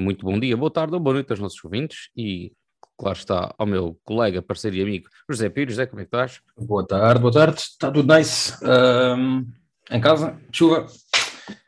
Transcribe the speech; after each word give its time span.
muito 0.00 0.24
bom 0.24 0.38
dia, 0.40 0.56
boa 0.56 0.70
tarde 0.70 0.94
ou 0.94 1.00
boa 1.00 1.14
noite 1.14 1.30
aos 1.30 1.38
nossos 1.38 1.62
ouvintes 1.64 2.08
e 2.16 2.52
claro 2.98 3.18
está 3.18 3.54
ao 3.58 3.66
meu 3.66 3.98
colega, 4.02 4.42
parceiro 4.42 4.76
e 4.76 4.82
amigo 4.82 5.08
José 5.28 5.48
Pires. 5.48 5.74
José, 5.74 5.86
como 5.86 6.00
é 6.00 6.04
que 6.04 6.08
estás? 6.08 6.40
Boa 6.56 6.86
tarde, 6.86 7.20
boa 7.20 7.32
tarde, 7.32 7.60
está 7.60 7.90
tudo 7.90 8.12
nice. 8.14 8.54
Um, 8.64 9.46
em 9.90 10.00
casa, 10.00 10.40
chuva. 10.50 10.86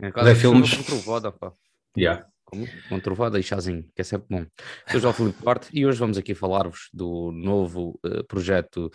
Em 0.03 0.11
casa, 0.11 0.35
filmes. 0.35 0.69
chuva 0.71 1.33
pá. 1.33 1.53
Yeah. 1.97 2.27
Com, 2.53 2.67
com 2.91 3.01
trovada 3.01 3.41
e 3.41 3.43
chazinho, 3.43 3.83
que 3.95 4.03
é 4.03 4.05
sempre 4.05 4.27
bom. 4.29 4.45
Eu 4.93 5.01
sou 5.01 5.09
o 5.09 5.12
Filipe 5.14 5.43
Duarte 5.43 5.71
e 5.73 5.87
hoje 5.87 5.98
vamos 5.98 6.19
aqui 6.19 6.34
falar-vos 6.34 6.91
do 6.93 7.32
novo 7.32 7.98
uh, 8.05 8.23
projeto 8.25 8.91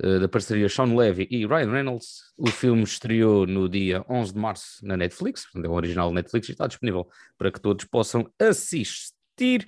uh, 0.00 0.20
da 0.20 0.28
parceria 0.28 0.68
Sean 0.68 0.94
Levy 0.94 1.26
e 1.28 1.44
Ryan 1.44 1.72
Reynolds. 1.72 2.32
O 2.38 2.46
filme 2.46 2.84
estreou 2.84 3.48
no 3.48 3.68
dia 3.68 4.04
11 4.08 4.32
de 4.32 4.38
março 4.38 4.86
na 4.86 4.96
Netflix, 4.96 5.44
é 5.56 5.68
um 5.68 5.72
original 5.72 6.12
Netflix 6.12 6.48
e 6.48 6.52
está 6.52 6.68
disponível 6.68 7.08
para 7.36 7.50
que 7.50 7.60
todos 7.60 7.84
possam 7.84 8.30
assistir. 8.40 9.66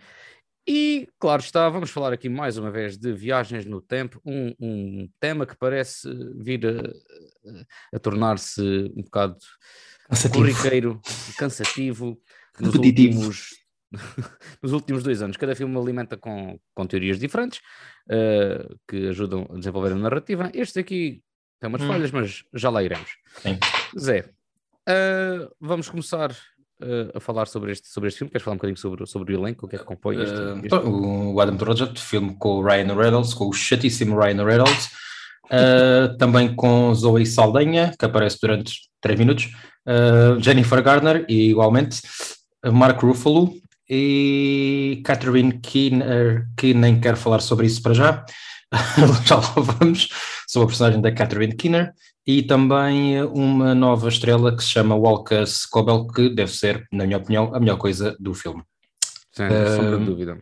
E, 0.65 1.09
claro 1.19 1.43
está, 1.43 1.69
vamos 1.69 1.91
falar 1.91 2.13
aqui 2.13 2.29
mais 2.29 2.57
uma 2.57 2.71
vez 2.71 2.97
de 2.97 3.13
viagens 3.13 3.65
no 3.67 3.81
tempo, 3.81 4.23
um, 4.25 4.55
um 4.61 5.09
tema 5.19 5.45
que 5.45 5.57
parece 5.57 6.09
vir 6.37 6.65
a, 6.65 7.97
a 7.97 7.99
tornar-se 7.99 8.63
um 8.97 9.03
bocado 9.03 9.37
cansativo. 10.09 10.45
corriqueiro, 10.45 11.01
cansativo, 11.37 12.23
nos 12.61 12.75
últimos, 12.75 13.51
nos 14.63 14.73
últimos 14.73 15.03
dois 15.03 15.23
anos. 15.23 15.37
Cada 15.37 15.55
filme 15.55 15.77
alimenta 15.77 16.17
com, 16.17 16.59
com 16.75 16.87
teorias 16.87 17.19
diferentes 17.19 17.61
uh, 18.09 18.77
que 18.89 19.09
ajudam 19.09 19.47
a 19.51 19.59
desenvolver 19.59 19.93
a 19.93 19.97
narrativa. 19.97 20.51
Este 20.55 20.81
aqui 20.81 21.23
tem 21.61 21.69
umas 21.69 21.83
hum. 21.83 21.87
falhas, 21.87 22.11
mas 22.11 22.43
já 22.55 22.71
lá 22.71 22.83
iremos. 22.83 23.09
Sim. 23.41 23.59
Zé, 23.97 24.31
uh, 24.89 25.49
vamos 25.61 25.89
começar 25.89 26.33
uh, 26.33 27.17
a 27.17 27.21
falar 27.21 27.47
sobre 27.47 27.71
este, 27.71 27.89
sobre 27.89 28.09
este 28.09 28.19
filme? 28.19 28.31
Queres 28.31 28.45
falar 28.45 28.55
um 28.55 28.59
bocadinho 28.59 28.77
sobre, 28.77 29.07
sobre 29.07 29.33
o 29.33 29.39
elenco? 29.39 29.67
O 29.67 29.69
que 29.69 29.77
é 29.77 29.79
que 29.79 29.85
compõe 29.85 30.21
este, 30.21 30.35
uh, 30.35 30.59
este... 30.59 30.75
O 30.75 31.41
Adam 31.41 31.57
Project, 31.57 32.01
filme 32.01 32.35
com 32.37 32.57
o 32.57 32.63
Ryan 32.65 32.95
Reynolds, 32.95 33.33
com 33.33 33.49
o 33.49 33.53
chatíssimo 33.53 34.19
Ryan 34.19 34.45
Reynolds, 34.45 34.91
uh, 35.47 36.17
também 36.19 36.55
com 36.55 36.93
Zoe 36.95 37.25
Saldanha, 37.25 37.95
que 37.97 38.05
aparece 38.05 38.39
durante 38.43 38.75
3 39.01 39.19
minutos, 39.19 39.51
Jennifer 40.41 40.81
Garner, 40.81 41.25
e 41.29 41.51
igualmente 41.51 42.01
Mark 42.71 43.01
Ruffalo, 43.03 43.53
e 43.89 45.03
Catherine 45.05 45.59
Keener, 45.61 46.47
que 46.57 46.73
nem 46.73 47.01
quero 47.01 47.17
falar 47.17 47.41
sobre 47.41 47.67
isso 47.67 47.83
para 47.83 47.93
já, 47.93 48.25
já 49.27 49.37
lá 49.37 49.55
vamos, 49.57 50.09
sobre 50.49 50.65
a 50.65 50.69
personagem 50.69 51.01
da 51.01 51.13
Catherine 51.13 51.55
Keener, 51.55 51.93
e 52.27 52.43
também 52.43 53.23
uma 53.25 53.75
nova 53.75 54.09
estrela 54.09 54.57
que 54.57 54.63
se 54.63 54.71
chama 54.71 54.95
Walker 54.95 55.45
Scobell, 55.47 56.07
que 56.07 56.29
deve 56.31 56.53
ser, 56.53 56.87
na 56.93 57.05
minha 57.05 57.19
opinião, 57.19 57.55
a 57.55 57.61
melhor 57.61 57.77
coisa 57.77 58.17
do 58.19 58.33
filme. 58.33 58.63
Sem 59.33 59.49
sombra 59.49 59.99
de 59.99 60.05
dúvida. 60.05 60.39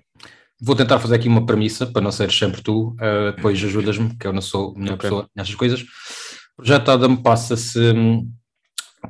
Vou 0.61 0.77
tentar 0.77 0.99
fazer 0.99 1.15
aqui 1.15 1.27
uma 1.27 1.47
premissa, 1.47 1.87
para 1.87 2.03
não 2.03 2.12
ser 2.12 2.31
sempre 2.31 2.62
tu, 2.62 2.91
uh, 3.01 3.34
depois 3.34 3.62
ajudas-me, 3.65 4.15
que 4.17 4.27
eu 4.27 4.33
não 4.33 4.43
sou 4.43 4.75
a 4.77 4.79
melhor 4.79 4.95
okay. 4.95 5.09
pessoa 5.09 5.29
nestas 5.34 5.57
coisas. 5.57 5.81
O 5.81 6.57
projeto 6.57 6.91
Adam 6.91 7.17
passa-se, 7.17 7.79
hum, 7.79 8.31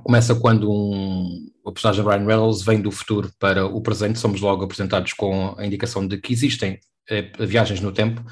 começa 0.05 0.34
quando 0.34 0.70
um, 0.70 1.50
o 1.64 1.72
personagem 1.72 2.05
Ryan 2.05 2.27
Reynolds 2.27 2.62
vem 2.62 2.80
do 2.80 2.91
futuro 2.91 3.30
para 3.38 3.66
o 3.66 3.80
presente, 3.80 4.19
somos 4.19 4.41
logo 4.41 4.64
apresentados 4.64 5.12
com 5.12 5.55
a 5.58 5.66
indicação 5.66 6.06
de 6.06 6.19
que 6.19 6.33
existem 6.33 6.78
uh, 7.10 7.46
viagens 7.46 7.80
no 7.80 7.92
tempo, 7.92 8.22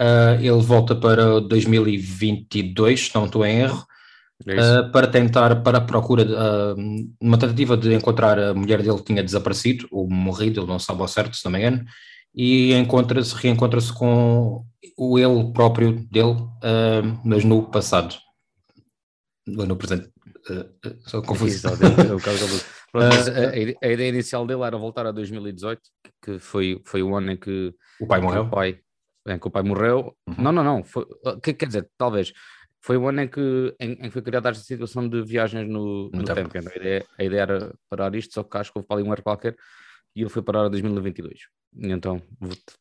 Uh, 0.00 0.34
ele 0.40 0.60
volta 0.60 0.94
para 0.94 1.40
2022, 1.40 3.06
se 3.06 3.14
não 3.14 3.26
estou 3.26 3.46
em 3.46 3.60
erro, 3.60 3.86
uh, 4.42 4.90
para 4.90 5.06
tentar, 5.06 5.62
para 5.62 5.78
a 5.78 5.80
procura, 5.80 6.24
uh, 6.24 6.76
uma 7.20 7.38
tentativa 7.38 7.76
de 7.76 7.94
encontrar 7.94 8.36
a 8.38 8.52
mulher 8.52 8.82
dele 8.82 8.96
que 8.96 9.04
tinha 9.04 9.22
desaparecido, 9.22 9.86
ou 9.92 10.08
morrido, 10.10 10.60
ele 10.60 10.66
não 10.66 10.80
sabe 10.80 11.00
ao 11.00 11.06
certo, 11.06 11.36
se 11.36 11.44
não 11.44 11.52
me 11.52 11.58
engano, 11.58 11.84
e 12.34 12.74
encontra-se, 12.74 13.36
reencontra-se 13.36 13.92
com 13.92 14.64
o 14.98 15.18
ele 15.18 15.52
próprio 15.52 15.92
dele, 16.10 16.36
mas 17.24 17.44
no 17.44 17.62
passado, 17.62 18.16
no 19.46 19.76
presente. 19.76 20.13
Uh, 20.50 20.98
só 21.00 21.22
confuso. 21.22 21.68
a, 21.68 21.72
a, 23.86 23.92
ideia 23.92 24.08
inicial 24.08 24.46
dele 24.46 24.62
era 24.62 24.76
voltar 24.76 25.06
a 25.06 25.12
2018, 25.12 25.80
que 26.22 26.38
foi, 26.38 26.80
foi 26.84 27.02
o 27.02 27.16
ano 27.16 27.32
em 27.32 27.36
que 27.36 27.74
o 28.00 28.06
pai 28.06 28.20
morreu. 28.20 28.42
O 28.42 28.50
pai 28.50 28.78
em 29.26 29.38
que 29.38 29.46
o 29.46 29.50
pai 29.50 29.62
morreu. 29.62 30.14
Uhum. 30.28 30.34
Não, 30.38 30.52
não, 30.52 30.64
não. 30.64 30.84
Foi, 30.84 31.06
que, 31.42 31.54
quer 31.54 31.66
dizer, 31.66 31.88
talvez. 31.96 32.32
Foi 32.80 32.98
o 32.98 33.08
ano 33.08 33.22
em 33.22 33.28
que, 33.28 33.74
em, 33.80 33.92
em 33.92 34.02
que 34.02 34.10
foi 34.10 34.20
criada 34.20 34.50
esta 34.50 34.62
situação 34.62 35.08
de 35.08 35.22
viagens 35.22 35.66
no, 35.66 36.10
no 36.12 36.22
tempo. 36.22 36.50
tempo. 36.50 36.58
Então, 36.58 36.70
a, 36.70 36.76
ideia, 36.76 37.06
a 37.18 37.24
ideia 37.24 37.40
era 37.40 37.74
parar 37.88 38.14
isto, 38.14 38.34
só 38.34 38.42
que 38.42 38.58
acho 38.58 38.70
que 38.70 38.78
houve 38.78 38.86
para 38.86 38.98
ali 38.98 39.08
um 39.08 39.12
erro 39.12 39.22
qualquer 39.22 39.56
e 40.14 40.20
ele 40.20 40.30
foi 40.30 40.42
parar 40.42 40.66
a 40.66 40.68
2022. 40.68 41.40
E 41.76 41.90
então 41.90 42.22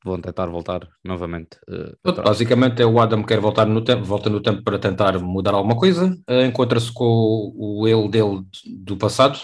vão 0.03 0.21
tentar 0.21 0.45
voltar 0.47 0.87
novamente. 1.03 1.57
Uh, 1.67 2.13
Basicamente 2.23 2.81
é 2.81 2.85
o 2.85 2.99
Adam 2.99 3.21
que 3.21 3.29
quer 3.29 3.39
voltar 3.39 3.65
no 3.65 3.83
tempo, 3.83 4.03
volta 4.03 4.29
no 4.29 4.39
tempo 4.39 4.63
para 4.63 4.77
tentar 4.77 5.17
mudar 5.19 5.53
alguma 5.53 5.75
coisa, 5.75 6.15
uh, 6.29 6.41
encontra-se 6.45 6.93
com 6.93 7.05
o, 7.05 7.81
o 7.81 7.87
ele 7.87 8.07
dele 8.07 8.43
do 8.83 8.95
passado, 8.95 9.39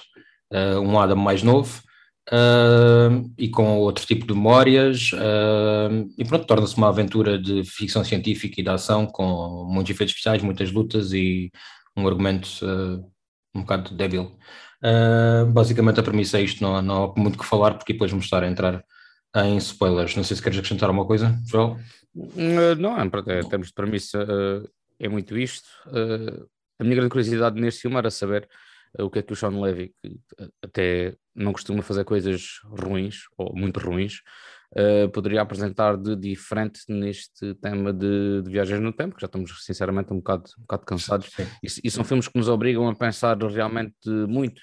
uh, 0.53 0.79
um 0.79 0.99
Adam 0.99 1.17
mais 1.17 1.41
novo, 1.41 1.81
e 3.39 3.49
com 3.49 3.79
outro 3.79 4.05
tipo 4.05 4.27
de 4.27 4.35
memórias, 4.35 5.09
e 6.15 6.23
pronto, 6.23 6.45
torna-se 6.45 6.77
uma 6.77 6.89
aventura 6.89 7.39
de 7.41 7.63
ficção 7.63 8.03
científica 8.03 8.61
e 8.61 8.63
de 8.63 8.69
ação 8.69 9.07
com 9.07 9.67
muitos 9.67 9.89
efeitos 9.89 10.13
especiais, 10.13 10.43
muitas 10.43 10.71
lutas 10.71 11.11
e 11.11 11.51
um 11.97 12.07
argumento 12.07 12.47
um 13.55 13.61
bocado 13.61 13.95
débil. 13.95 14.37
Basicamente 15.53 15.99
a 15.99 16.03
premissa 16.03 16.37
é 16.37 16.41
isto, 16.41 16.63
não, 16.63 16.81
não 16.81 17.03
há 17.03 17.19
muito 17.19 17.37
que 17.37 17.45
falar 17.45 17.73
porque 17.75 17.93
depois 17.93 18.11
vamos 18.11 18.25
estar 18.25 18.43
a 18.43 18.47
entrar 18.47 18.83
em 19.35 19.57
spoilers. 19.57 20.15
Não 20.15 20.23
sei 20.23 20.37
se 20.37 20.43
queres 20.43 20.57
acrescentar 20.57 20.89
alguma 20.89 21.05
coisa, 21.05 21.37
Joel? 21.45 21.77
não, 22.77 22.99
em 23.01 23.49
termos 23.49 23.67
de 23.67 23.73
premissa 23.73 24.25
é 24.99 25.07
muito 25.07 25.37
isto. 25.37 25.69
a 26.79 26.83
minha 26.83 26.95
grande 26.95 27.09
curiosidade 27.09 27.59
neste 27.59 27.81
filme 27.81 27.97
era 27.97 28.09
saber 28.09 28.47
o 28.97 29.09
que 29.09 29.19
é 29.19 29.21
que 29.21 29.33
o 29.33 29.35
Sean 29.35 29.59
Levy, 29.59 29.93
que 30.01 30.19
até 30.63 31.15
não 31.35 31.53
costuma 31.53 31.81
fazer 31.83 32.03
coisas 32.03 32.59
ruins 32.63 33.23
ou 33.37 33.55
muito 33.55 33.79
ruins, 33.79 34.21
uh, 34.77 35.09
poderia 35.09 35.41
apresentar 35.41 35.97
de 35.97 36.15
diferente 36.15 36.81
neste 36.87 37.53
tema 37.55 37.93
de, 37.93 38.41
de, 38.41 38.51
viagens 38.51 38.79
no 38.79 38.93
tempo, 38.93 39.15
que 39.15 39.21
já 39.21 39.25
estamos 39.25 39.63
sinceramente 39.65 40.13
um 40.13 40.17
bocado, 40.17 40.49
um 40.57 40.61
bocado 40.61 40.85
cansados. 40.85 41.29
E, 41.63 41.67
e, 41.83 41.91
são 41.91 42.03
filmes 42.03 42.27
que 42.27 42.37
nos 42.37 42.47
obrigam 42.47 42.87
a 42.87 42.95
pensar 42.95 43.37
realmente 43.37 44.09
muito, 44.27 44.61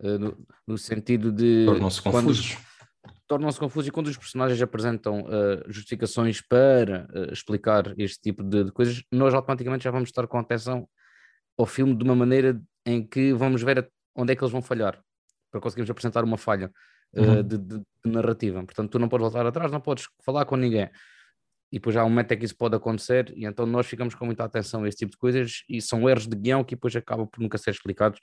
uh, 0.00 0.18
no, 0.18 0.46
no, 0.66 0.78
sentido 0.78 1.32
de. 1.32 1.66
Tornam-se 1.66 2.02
confusos. 2.02 2.56
Tornam-se 3.26 3.58
confusos 3.58 3.88
e 3.88 3.90
quando 3.90 4.06
os 4.06 4.16
personagens 4.16 4.60
apresentam 4.62 5.20
uh, 5.20 5.62
justificações 5.70 6.40
para 6.40 7.06
explicar 7.30 7.92
este 7.98 8.20
tipo 8.22 8.42
de, 8.42 8.64
de 8.64 8.72
coisas, 8.72 9.02
nós 9.12 9.34
automaticamente 9.34 9.84
já 9.84 9.90
vamos 9.90 10.08
estar 10.08 10.26
com 10.26 10.38
atenção 10.38 10.88
ao 11.58 11.66
filme 11.66 11.94
de 11.94 12.04
uma 12.04 12.14
maneira 12.14 12.58
em 12.86 13.06
que 13.06 13.34
vamos 13.34 13.62
ver 13.62 13.90
onde 14.14 14.32
é 14.32 14.36
que 14.36 14.42
eles 14.42 14.52
vão 14.52 14.62
falhar 14.62 14.98
para 15.50 15.60
conseguirmos 15.60 15.90
apresentar 15.90 16.24
uma 16.24 16.38
falha 16.38 16.70
uh, 17.16 17.20
uhum. 17.20 17.42
de, 17.42 17.58
de, 17.58 17.78
de, 17.78 18.10
narrativa. 18.10 18.62
Portanto, 18.64 18.90
tu 18.90 18.98
não 18.98 19.08
podes 19.08 19.24
voltar 19.24 19.46
atrás, 19.46 19.70
não 19.70 19.80
podes 19.80 20.06
falar 20.24 20.44
com 20.44 20.56
ninguém. 20.56 20.88
E 21.70 21.76
depois 21.78 21.96
há 21.96 22.04
um 22.04 22.08
momento 22.08 22.32
em 22.32 22.38
que 22.38 22.44
isso 22.44 22.56
pode 22.56 22.74
acontecer, 22.74 23.32
e 23.36 23.44
então 23.44 23.66
nós 23.66 23.86
ficamos 23.86 24.14
com 24.14 24.24
muita 24.24 24.44
atenção 24.44 24.84
a 24.84 24.88
esse 24.88 24.98
tipo 24.98 25.12
de 25.12 25.18
coisas, 25.18 25.64
e 25.68 25.82
são 25.82 26.08
erros 26.08 26.26
de 26.26 26.36
guião 26.36 26.64
que 26.64 26.74
depois 26.74 26.96
acabam 26.96 27.26
por 27.26 27.40
nunca 27.40 27.58
ser 27.58 27.70
explicados. 27.70 28.18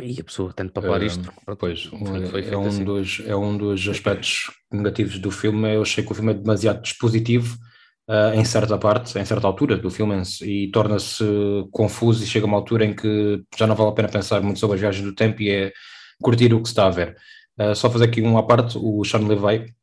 E 0.00 0.20
a 0.20 0.24
pessoa 0.24 0.54
de 0.56 0.70
papar 0.70 1.00
uh, 1.00 1.04
isto. 1.04 1.32
Pois, 1.58 1.84
foi, 1.84 2.48
é, 2.48 2.56
um 2.56 2.66
assim. 2.66 2.84
dos, 2.84 3.20
é 3.26 3.34
um 3.34 3.56
dos 3.56 3.88
aspectos 3.88 4.50
negativos 4.72 5.18
do 5.18 5.30
filme. 5.30 5.74
Eu 5.74 5.82
achei 5.82 6.04
que 6.04 6.12
o 6.12 6.14
filme 6.14 6.30
é 6.30 6.34
demasiado 6.34 6.80
dispositivo 6.80 7.58
uh, 8.08 8.32
em 8.34 8.44
certa 8.44 8.78
parte, 8.78 9.18
em 9.18 9.24
certa 9.24 9.46
altura 9.46 9.76
do 9.76 9.90
filme, 9.90 10.22
e 10.42 10.70
torna-se 10.70 11.24
confuso. 11.72 12.22
E 12.22 12.26
chega 12.26 12.46
uma 12.46 12.56
altura 12.56 12.84
em 12.84 12.94
que 12.94 13.42
já 13.56 13.66
não 13.66 13.74
vale 13.74 13.90
a 13.90 13.94
pena 13.94 14.08
pensar 14.08 14.40
muito 14.40 14.60
sobre 14.60 14.76
as 14.76 14.80
viagens 14.80 15.04
do 15.04 15.14
tempo 15.14 15.42
e 15.42 15.50
é 15.50 15.72
curtir 16.22 16.54
o 16.54 16.62
que 16.62 16.68
se 16.68 16.72
está 16.72 16.86
a 16.86 16.90
ver. 16.90 17.16
Uh, 17.58 17.74
só 17.74 17.90
fazer 17.90 18.04
aqui 18.04 18.22
um 18.22 18.38
à 18.38 18.42
parte, 18.42 18.78
o 18.78 19.04
Sean 19.04 19.26
Levy 19.26 19.74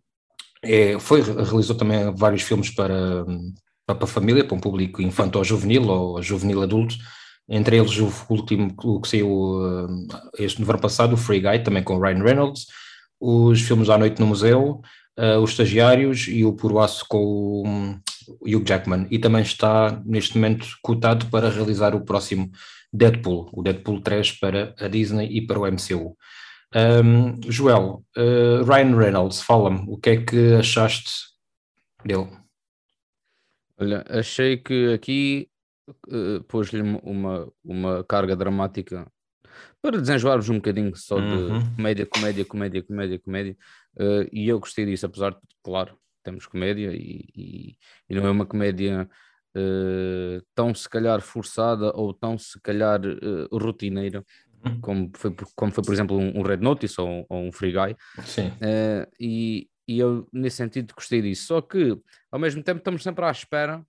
é, 0.63 0.99
foi, 0.99 1.21
realizou 1.21 1.75
também 1.75 2.13
vários 2.15 2.41
filmes 2.41 2.69
para, 2.69 3.25
para 3.85 4.03
a 4.03 4.07
família, 4.07 4.43
para 4.43 4.55
um 4.55 4.59
público 4.59 5.01
infantil 5.01 5.39
ou 5.39 5.43
juvenil 5.43 5.87
ou 5.87 6.21
juvenil 6.21 6.63
adulto, 6.63 6.95
entre 7.47 7.77
eles 7.77 7.97
o 7.97 8.11
último 8.29 8.73
o 8.83 8.99
que 8.99 9.07
saiu 9.07 9.29
uh, 9.29 10.07
este 10.39 10.59
no 10.59 10.65
verão 10.65 10.79
passado, 10.79 11.13
o 11.13 11.17
Free 11.17 11.39
Guy, 11.39 11.59
também 11.59 11.83
com 11.83 11.99
Ryan 11.99 12.23
Reynolds, 12.23 12.65
os 13.19 13.61
filmes 13.61 13.89
à 13.89 13.97
noite 13.97 14.19
no 14.19 14.27
museu, 14.27 14.81
uh, 15.19 15.39
os 15.39 15.51
estagiários 15.51 16.27
e 16.27 16.43
o 16.43 16.53
Puro 16.53 16.79
Aço 16.79 17.05
com 17.07 17.23
o 17.23 17.67
um, 17.67 17.99
Hugh 18.41 18.65
Jackman, 18.65 19.07
e 19.11 19.19
também 19.19 19.43
está 19.43 20.01
neste 20.05 20.35
momento 20.35 20.67
cotado 20.81 21.27
para 21.27 21.49
realizar 21.49 21.93
o 21.93 22.03
próximo 22.03 22.49
Deadpool, 22.91 23.49
o 23.53 23.61
Deadpool 23.61 24.01
3 24.01 24.31
para 24.39 24.73
a 24.79 24.87
Disney 24.87 25.27
e 25.27 25.45
para 25.45 25.59
o 25.59 25.67
MCU. 25.67 26.17
Um, 26.75 27.39
Joel, 27.49 28.03
uh, 28.17 28.63
Ryan 28.65 28.97
Reynolds, 28.97 29.41
fala-me, 29.41 29.85
o 29.87 29.97
que 29.97 30.09
é 30.09 30.25
que 30.25 30.55
achaste 30.55 31.09
dele? 32.03 32.27
Olha, 33.77 34.03
achei 34.09 34.57
que 34.57 34.93
aqui 34.93 35.49
uh, 36.07 36.43
pôs-lhe 36.49 36.81
uma, 36.81 37.49
uma 37.63 38.03
carga 38.03 38.35
dramática 38.35 39.09
para 39.81 40.01
desenjoar-vos 40.01 40.49
um 40.49 40.55
bocadinho 40.55 40.93
só 40.97 41.17
de 41.17 41.27
uhum. 41.27 41.75
comédia, 41.75 42.05
comédia, 42.05 42.45
comédia, 42.45 42.83
comédia, 42.83 43.19
comédia. 43.19 43.57
Uh, 43.95 44.27
e 44.33 44.49
eu 44.49 44.59
gostei 44.59 44.85
disso, 44.85 45.05
apesar 45.05 45.31
de, 45.31 45.39
claro, 45.63 45.97
temos 46.23 46.45
comédia 46.45 46.91
e, 46.93 47.25
e, 47.33 47.77
e 48.09 48.15
não 48.15 48.25
é 48.27 48.31
uma 48.31 48.45
comédia 48.45 49.09
uh, 49.55 50.45
tão 50.53 50.73
se 50.75 50.89
calhar 50.89 51.21
forçada 51.21 51.91
ou 51.95 52.13
tão 52.13 52.37
se 52.37 52.59
calhar 52.61 52.99
uh, 53.01 53.57
rotineira. 53.57 54.25
Como 54.81 55.11
foi, 55.15 55.35
como 55.55 55.71
foi 55.71 55.83
por 55.83 55.93
exemplo 55.93 56.17
um, 56.17 56.39
um 56.39 56.41
Red 56.41 56.57
Notice 56.57 56.99
ou, 56.99 57.25
ou, 57.29 57.43
um 57.43 57.51
Free 57.51 57.71
Guy 57.71 57.95
Sim. 58.25 58.51
e, 59.19 59.67
e 59.87 59.99
eu 59.99 60.27
nesse 60.31 60.57
sentido 60.57 60.93
gostei 60.93 61.21
disso, 61.21 61.47
só 61.47 61.61
que 61.61 61.97
ao 62.31 62.39
mesmo 62.39 62.63
tempo 62.63 62.79
estamos 62.79 63.03
sempre 63.03 63.25
à 63.25 63.31
espera 63.31 63.85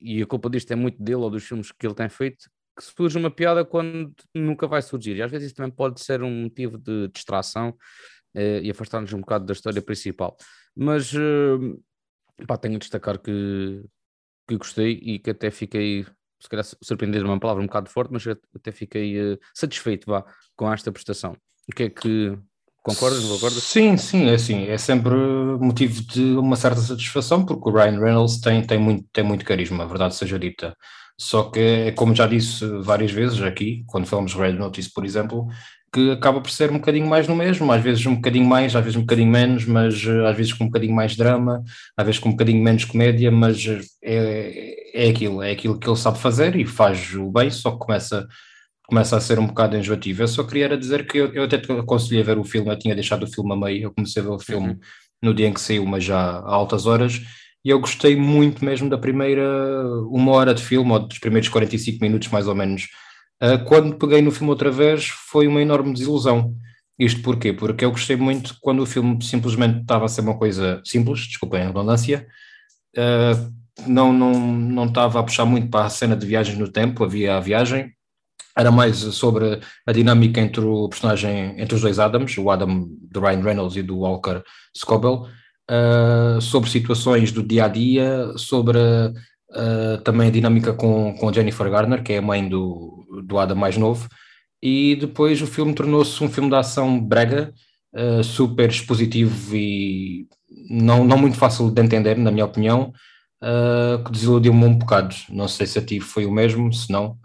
e 0.00 0.22
a 0.22 0.26
culpa 0.26 0.50
disto 0.50 0.70
é 0.72 0.76
muito 0.76 1.02
dele 1.02 1.16
ou 1.16 1.30
dos 1.30 1.44
filmes 1.44 1.72
que 1.72 1.86
ele 1.86 1.94
tem 1.94 2.08
feito 2.08 2.46
que 2.76 2.84
surge 2.84 3.16
uma 3.16 3.30
piada 3.30 3.64
quando 3.64 4.14
nunca 4.34 4.66
vai 4.68 4.82
surgir. 4.82 5.16
E 5.16 5.22
às 5.22 5.30
vezes 5.30 5.46
isso 5.46 5.56
também 5.56 5.72
pode 5.72 6.00
ser 6.00 6.22
um 6.22 6.42
motivo 6.42 6.76
de 6.76 7.08
distração 7.08 7.70
uh, 7.70 8.60
e 8.62 8.70
afastar-nos 8.70 9.12
um 9.14 9.20
bocado 9.20 9.46
da 9.46 9.54
história 9.54 9.80
principal. 9.80 10.36
Mas 10.76 11.12
uh, 11.14 11.82
pá, 12.46 12.58
tenho 12.58 12.76
a 12.76 12.78
destacar 12.78 13.18
que, 13.18 13.82
que 14.46 14.56
gostei 14.58 14.92
e 15.02 15.18
que 15.18 15.30
até 15.30 15.50
fiquei, 15.50 16.04
se 16.40 16.48
calhar 16.48 16.64
surpreendido, 16.82 17.24
uma 17.24 17.40
palavra 17.40 17.62
um 17.62 17.66
bocado 17.66 17.90
forte, 17.90 18.12
mas 18.12 18.24
até 18.54 18.72
fiquei 18.72 19.32
uh, 19.32 19.38
satisfeito 19.54 20.06
vá, 20.06 20.24
com 20.56 20.72
esta 20.72 20.92
prestação. 20.92 21.36
O 21.68 21.74
que 21.74 21.84
é 21.84 21.90
que 21.90 22.38
Concordas, 22.86 23.20
não 23.24 23.30
concordas? 23.30 23.64
Sim, 23.64 23.96
sim, 23.96 24.28
é 24.28 24.34
assim, 24.34 24.68
é 24.68 24.78
sempre 24.78 25.12
motivo 25.58 26.02
de 26.02 26.22
uma 26.36 26.54
certa 26.54 26.80
satisfação, 26.80 27.44
porque 27.44 27.68
o 27.68 27.72
Ryan 27.72 27.98
Reynolds 27.98 28.40
tem, 28.40 28.62
tem, 28.62 28.78
muito, 28.78 29.04
tem 29.12 29.24
muito 29.24 29.44
carisma, 29.44 29.82
a 29.82 29.86
verdade 29.88 30.14
seja 30.14 30.38
dita. 30.38 30.72
Só 31.18 31.50
que, 31.50 31.58
é 31.58 31.90
como 31.90 32.14
já 32.14 32.28
disse 32.28 32.64
várias 32.82 33.10
vezes 33.10 33.42
aqui, 33.42 33.82
quando 33.88 34.06
falamos 34.06 34.34
Red 34.34 34.52
Notice, 34.52 34.92
por 34.92 35.04
exemplo, 35.04 35.48
que 35.96 36.10
acaba 36.10 36.42
por 36.42 36.50
ser 36.50 36.70
um 36.70 36.74
bocadinho 36.74 37.06
mais 37.06 37.26
no 37.26 37.34
mesmo, 37.34 37.72
às 37.72 37.82
vezes 37.82 38.04
um 38.04 38.16
bocadinho 38.16 38.44
mais, 38.44 38.76
às 38.76 38.84
vezes 38.84 38.98
um 38.98 39.00
bocadinho 39.00 39.30
menos, 39.30 39.64
mas 39.64 40.04
eh, 40.06 40.28
às 40.28 40.36
vezes 40.36 40.52
com 40.52 40.64
um 40.64 40.66
bocadinho 40.66 40.94
mais 40.94 41.16
drama, 41.16 41.64
às 41.96 42.04
vezes 42.04 42.20
com 42.20 42.28
um 42.28 42.32
bocadinho 42.32 42.62
menos 42.62 42.84
comédia, 42.84 43.30
mas 43.30 43.66
eh, 43.66 43.80
é, 44.02 45.06
é 45.06 45.08
aquilo, 45.08 45.42
é 45.42 45.52
aquilo 45.52 45.78
que 45.78 45.88
ele 45.88 45.96
sabe 45.96 46.18
fazer 46.18 46.54
e 46.54 46.66
faz 46.66 47.14
o 47.14 47.30
bem, 47.30 47.50
só 47.50 47.70
que 47.70 47.78
começa, 47.78 48.28
começa 48.86 49.16
a 49.16 49.20
ser 49.20 49.38
um 49.38 49.46
bocado 49.46 49.74
enjoativo. 49.74 50.22
Eu 50.22 50.28
só 50.28 50.44
queria 50.44 50.76
dizer 50.76 51.06
que 51.06 51.16
eu, 51.16 51.32
eu 51.32 51.44
até 51.44 51.56
te 51.56 51.72
aconselhei 51.72 52.20
a 52.20 52.26
ver 52.26 52.38
o 52.38 52.44
filme, 52.44 52.70
eu 52.70 52.78
tinha 52.78 52.94
deixado 52.94 53.22
o 53.22 53.26
filme 53.26 53.54
a 53.54 53.56
meio, 53.56 53.84
eu 53.84 53.94
comecei 53.94 54.20
a 54.20 54.26
ver 54.26 54.32
o 54.32 54.38
filme 54.38 54.68
uhum. 54.68 54.78
no 55.22 55.32
dia 55.32 55.46
em 55.46 55.54
que 55.54 55.60
saiu, 55.62 55.86
mas 55.86 56.04
já 56.04 56.18
a 56.18 56.54
altas 56.54 56.84
horas, 56.84 57.22
e 57.64 57.70
eu 57.70 57.80
gostei 57.80 58.16
muito 58.16 58.62
mesmo 58.62 58.90
da 58.90 58.98
primeira 58.98 59.42
uma 60.10 60.32
hora 60.32 60.52
de 60.52 60.62
filme, 60.62 60.92
ou 60.92 60.98
dos 60.98 61.18
primeiros 61.18 61.48
45 61.48 62.04
minutos 62.04 62.28
mais 62.28 62.46
ou 62.46 62.54
menos. 62.54 62.86
Uh, 63.42 63.62
quando 63.66 63.96
peguei 63.96 64.22
no 64.22 64.30
filme 64.30 64.50
outra 64.50 64.70
vez, 64.70 65.08
foi 65.08 65.46
uma 65.46 65.60
enorme 65.60 65.92
desilusão. 65.92 66.54
Isto 66.98 67.20
porquê? 67.22 67.52
Porque 67.52 67.84
eu 67.84 67.90
gostei 67.90 68.16
muito 68.16 68.56
quando 68.60 68.80
o 68.80 68.86
filme 68.86 69.22
simplesmente 69.22 69.80
estava 69.82 70.06
a 70.06 70.08
ser 70.08 70.22
uma 70.22 70.38
coisa 70.38 70.80
simples, 70.84 71.26
desculpem 71.26 71.60
a 71.60 71.66
redundância, 71.66 72.26
uh, 72.96 73.52
não, 73.86 74.12
não, 74.12 74.32
não 74.32 74.86
estava 74.86 75.20
a 75.20 75.22
puxar 75.22 75.44
muito 75.44 75.68
para 75.68 75.84
a 75.84 75.90
cena 75.90 76.16
de 76.16 76.26
viagens 76.26 76.56
no 76.58 76.68
tempo, 76.68 77.04
havia 77.04 77.36
a 77.36 77.40
viagem, 77.40 77.92
era 78.56 78.70
mais 78.70 78.96
sobre 78.96 79.60
a 79.86 79.92
dinâmica 79.92 80.40
entre 80.40 80.62
o 80.62 80.88
personagem, 80.88 81.60
entre 81.60 81.74
os 81.74 81.82
dois 81.82 81.98
Adams, 81.98 82.38
o 82.38 82.50
Adam 82.50 82.88
do 82.88 83.20
Ryan 83.20 83.42
Reynolds 83.42 83.76
e 83.76 83.82
do 83.82 83.98
Walker 83.98 84.42
Scobell, 84.74 85.26
uh, 85.70 86.40
sobre 86.40 86.70
situações 86.70 87.30
do 87.30 87.42
dia 87.42 87.66
a 87.66 87.68
dia, 87.68 88.32
sobre 88.36 88.78
também 90.04 90.28
a 90.28 90.30
dinâmica 90.30 90.74
com, 90.74 91.14
com 91.14 91.32
Jennifer 91.32 91.70
Garner, 91.70 92.02
que 92.02 92.12
é 92.12 92.18
a 92.18 92.22
mãe 92.22 92.46
do, 92.46 93.05
do 93.26 93.38
Adam 93.38 93.56
mais 93.56 93.76
novo, 93.76 94.08
e 94.62 94.96
depois 94.96 95.42
o 95.42 95.46
filme 95.46 95.74
tornou-se 95.74 96.22
um 96.22 96.28
filme 96.28 96.48
de 96.48 96.56
ação 96.56 97.00
brega, 97.00 97.52
uh, 97.94 98.24
super 98.24 98.68
expositivo 98.68 99.56
e 99.56 100.28
não, 100.70 101.04
não 101.04 101.18
muito 101.18 101.36
fácil 101.36 101.70
de 101.70 101.82
entender, 101.82 102.16
na 102.16 102.30
minha 102.30 102.44
opinião, 102.44 102.92
que 104.04 104.12
desiludiu-me 104.12 104.64
um 104.64 104.74
bocado. 104.74 105.14
Não 105.28 105.46
sei 105.46 105.66
se 105.66 105.78
a 105.78 105.84
ti 105.84 106.00
foi 106.00 106.24
o 106.24 106.32
mesmo, 106.32 106.72
se 106.72 106.90
não. 106.90 107.18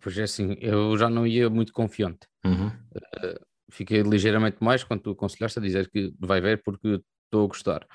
Pois 0.00 0.16
é 0.18 0.22
assim, 0.22 0.56
eu 0.60 0.96
já 0.96 1.08
não 1.08 1.26
ia 1.26 1.48
muito 1.50 1.72
confiante. 1.72 2.26
Uhum. 2.44 2.68
Uh, 2.68 3.40
fiquei 3.70 4.02
ligeiramente 4.02 4.58
mais 4.60 4.82
quando 4.82 5.00
tu 5.00 5.10
aconselhaste 5.10 5.58
a 5.58 5.62
dizer 5.62 5.90
que 5.90 6.12
vai 6.18 6.40
ver 6.40 6.62
porque 6.62 7.00
estou 7.24 7.44
a 7.44 7.48
gostar. 7.48 7.86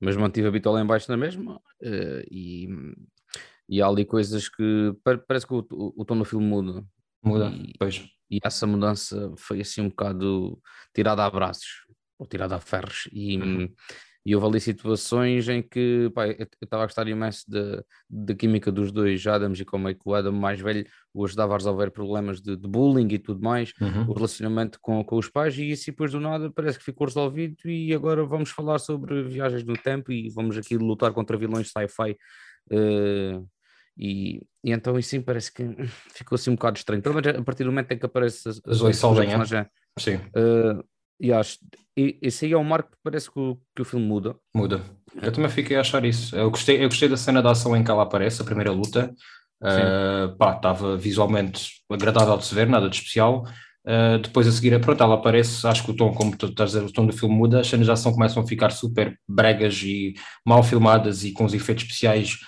Mas 0.00 0.16
mantive 0.16 0.48
a 0.48 0.50
bitola 0.50 0.80
em 0.80 0.86
baixo 0.86 1.10
na 1.10 1.16
mesma 1.16 1.56
uh, 1.56 2.22
e, 2.30 2.68
e 3.70 3.80
há 3.80 3.86
ali 3.86 4.04
coisas 4.04 4.48
que 4.48 4.92
parece 5.26 5.46
que 5.46 5.54
o, 5.54 5.64
o, 5.70 6.02
o 6.02 6.04
tom 6.04 6.18
do 6.18 6.24
filme 6.24 6.44
muda. 6.44 6.84
Muda, 7.22 7.50
e, 7.50 7.72
pois. 7.78 8.04
E 8.28 8.40
essa 8.42 8.66
mudança 8.66 9.32
foi 9.36 9.60
assim 9.60 9.80
um 9.80 9.88
bocado 9.88 10.60
tirada 10.94 11.24
a 11.24 11.30
braços 11.30 11.86
ou 12.18 12.26
tirada 12.26 12.56
a 12.56 12.60
ferros. 12.60 13.08
E, 13.12 13.38
uhum. 13.38 13.72
E 14.24 14.34
houve 14.34 14.46
ali 14.48 14.60
situações 14.60 15.48
em 15.48 15.62
que 15.62 16.10
pá, 16.14 16.26
eu 16.26 16.46
estava 16.62 16.82
a 16.82 16.86
gostar 16.86 17.08
imenso 17.08 17.44
da 17.48 18.34
química 18.34 18.70
dos 18.70 18.92
dois 18.92 19.26
Adams 19.26 19.58
e 19.60 19.64
como 19.64 19.88
é 19.88 19.94
que 19.94 20.00
o 20.04 20.14
Adam 20.14 20.32
mais 20.32 20.60
velho 20.60 20.86
o 21.14 21.24
ajudava 21.24 21.54
a 21.54 21.56
resolver 21.56 21.90
problemas 21.90 22.40
de, 22.40 22.54
de 22.54 22.68
bullying 22.68 23.08
e 23.14 23.18
tudo 23.18 23.40
mais, 23.42 23.72
uhum. 23.80 24.10
o 24.10 24.12
relacionamento 24.12 24.78
com, 24.82 25.02
com 25.02 25.16
os 25.16 25.28
pais, 25.28 25.56
e 25.56 25.70
isso 25.70 25.86
depois 25.86 26.12
do 26.12 26.20
nada 26.20 26.50
parece 26.50 26.78
que 26.78 26.84
ficou 26.84 27.06
resolvido. 27.06 27.56
E 27.64 27.94
agora 27.94 28.22
vamos 28.24 28.50
falar 28.50 28.78
sobre 28.78 29.22
viagens 29.22 29.64
no 29.64 29.74
tempo 29.74 30.12
e 30.12 30.28
vamos 30.28 30.56
aqui 30.58 30.76
lutar 30.76 31.12
contra 31.12 31.38
vilões 31.38 31.70
sci-fi. 31.70 32.16
Uh, 32.70 33.48
e, 34.00 34.40
e, 34.64 34.72
então 34.72 34.98
isso 34.98 35.10
sim 35.10 35.20
parece 35.20 35.52
que 35.52 35.62
ficou 36.14 36.36
assim 36.36 36.50
um 36.50 36.54
bocado 36.54 36.78
estranho. 36.78 37.02
Pelo 37.02 37.14
menos 37.16 37.38
a 37.38 37.42
partir 37.42 37.64
do 37.64 37.70
momento 37.70 37.92
em 37.92 37.98
que 37.98 38.06
aparece 38.06 38.48
as, 38.48 38.60
as, 38.66 38.82
as, 38.82 38.82
as 38.82 39.66
Sim. 39.98 40.16
Uh, 40.16 40.82
e 41.20 41.30
acho, 41.30 41.58
e, 41.94 42.18
esse 42.22 42.46
aí 42.46 42.52
é 42.52 42.56
um 42.56 42.64
marco 42.64 42.92
que 42.92 42.96
parece 43.04 43.30
que 43.30 43.38
o, 43.38 43.58
que 43.76 43.82
o 43.82 43.84
filme 43.84 44.06
muda. 44.06 44.34
Muda. 44.54 44.80
Eu 45.20 45.30
também 45.30 45.50
fiquei 45.50 45.76
a 45.76 45.80
achar 45.80 46.02
isso. 46.06 46.34
Eu 46.34 46.50
gostei, 46.50 46.82
eu 46.82 46.88
gostei 46.88 47.10
da 47.10 47.16
cena 47.16 47.42
da 47.42 47.50
ação 47.50 47.76
em 47.76 47.84
que 47.84 47.90
ela 47.90 48.04
aparece, 48.04 48.40
a 48.40 48.44
primeira 48.44 48.72
luta. 48.72 49.12
Uh, 49.62 50.34
pá, 50.38 50.56
estava 50.56 50.96
visualmente 50.96 51.82
agradável 51.90 52.38
de 52.38 52.46
se 52.46 52.54
ver, 52.54 52.66
nada 52.66 52.88
de 52.88 52.96
especial. 52.96 53.44
Uh, 53.84 54.18
depois 54.18 54.46
a 54.46 54.52
seguir, 54.52 54.78
pronto, 54.80 55.02
ela 55.02 55.16
aparece, 55.16 55.66
acho 55.66 55.84
que 55.84 55.90
o 55.90 55.96
tom, 55.96 56.14
como 56.14 56.34
tu 56.34 56.46
estás 56.46 56.74
a 56.74 56.78
dizer, 56.78 56.90
o 56.90 56.92
tom 56.92 57.06
do 57.06 57.12
filme 57.12 57.34
muda, 57.34 57.60
as 57.60 57.66
cenas 57.66 57.86
de 57.86 57.92
ação 57.92 58.12
começam 58.12 58.42
a 58.42 58.46
ficar 58.46 58.70
super 58.70 59.18
bregas 59.28 59.82
e 59.82 60.14
mal 60.46 60.62
filmadas 60.62 61.24
e 61.24 61.32
com 61.32 61.44
os 61.44 61.52
efeitos 61.52 61.84
especiais 61.84 62.38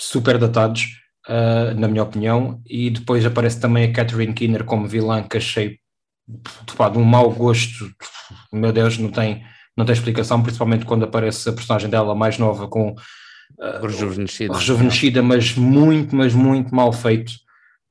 super 0.00 0.38
datados, 0.38 0.86
uh, 1.28 1.78
na 1.78 1.88
minha 1.88 2.02
opinião, 2.02 2.60
e 2.66 2.90
depois 2.90 3.24
aparece 3.24 3.60
também 3.60 3.84
a 3.84 3.92
Catherine 3.92 4.32
Keener 4.32 4.64
como 4.64 4.86
vilã 4.86 5.22
que 5.22 5.36
achei 5.36 5.78
pá, 6.76 6.88
de 6.88 6.98
um 6.98 7.04
mau 7.04 7.30
gosto, 7.30 7.90
meu 8.52 8.72
Deus, 8.72 8.98
não 8.98 9.10
tem, 9.10 9.42
não 9.76 9.84
tem 9.84 9.92
explicação, 9.92 10.42
principalmente 10.42 10.84
quando 10.84 11.04
aparece 11.04 11.48
a 11.48 11.52
personagem 11.52 11.90
dela 11.90 12.14
mais 12.14 12.38
nova 12.38 12.68
com 12.68 12.90
uh, 12.90 13.86
rejuvenescida, 13.86 14.54
rejuvenescida 14.54 15.22
mas 15.22 15.54
muito, 15.54 16.14
mas 16.14 16.34
muito 16.34 16.74
mal 16.74 16.92
feito. 16.92 17.32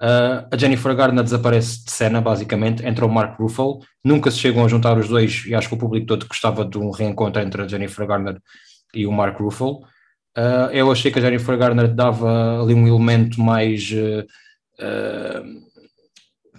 Uh, 0.01 0.49
a 0.51 0.57
Jennifer 0.57 0.95
Garner 0.95 1.23
desaparece 1.23 1.85
de 1.85 1.91
cena, 1.91 2.19
basicamente, 2.19 2.83
entra 2.83 3.05
o 3.05 3.09
Mark 3.09 3.39
Ruffalo, 3.39 3.79
nunca 4.03 4.31
se 4.31 4.39
chegam 4.39 4.65
a 4.65 4.67
juntar 4.67 4.97
os 4.97 5.07
dois, 5.07 5.45
e 5.45 5.53
acho 5.53 5.67
que 5.67 5.75
o 5.75 5.77
público 5.77 6.07
todo 6.07 6.27
gostava 6.27 6.65
de 6.65 6.77
um 6.79 6.89
reencontro 6.89 7.39
entre 7.39 7.61
a 7.61 7.67
Jennifer 7.67 8.07
Garner 8.07 8.41
e 8.95 9.05
o 9.05 9.11
Mark 9.11 9.39
Ruffalo. 9.39 9.81
Uh, 10.37 10.71
eu 10.71 10.91
achei 10.91 11.11
que 11.11 11.19
a 11.19 11.21
Jennifer 11.21 11.57
Garner 11.57 11.93
dava 11.93 12.61
ali 12.61 12.73
um 12.73 12.87
elemento 12.87 13.41
mais 13.41 13.91
uh, 13.91 14.25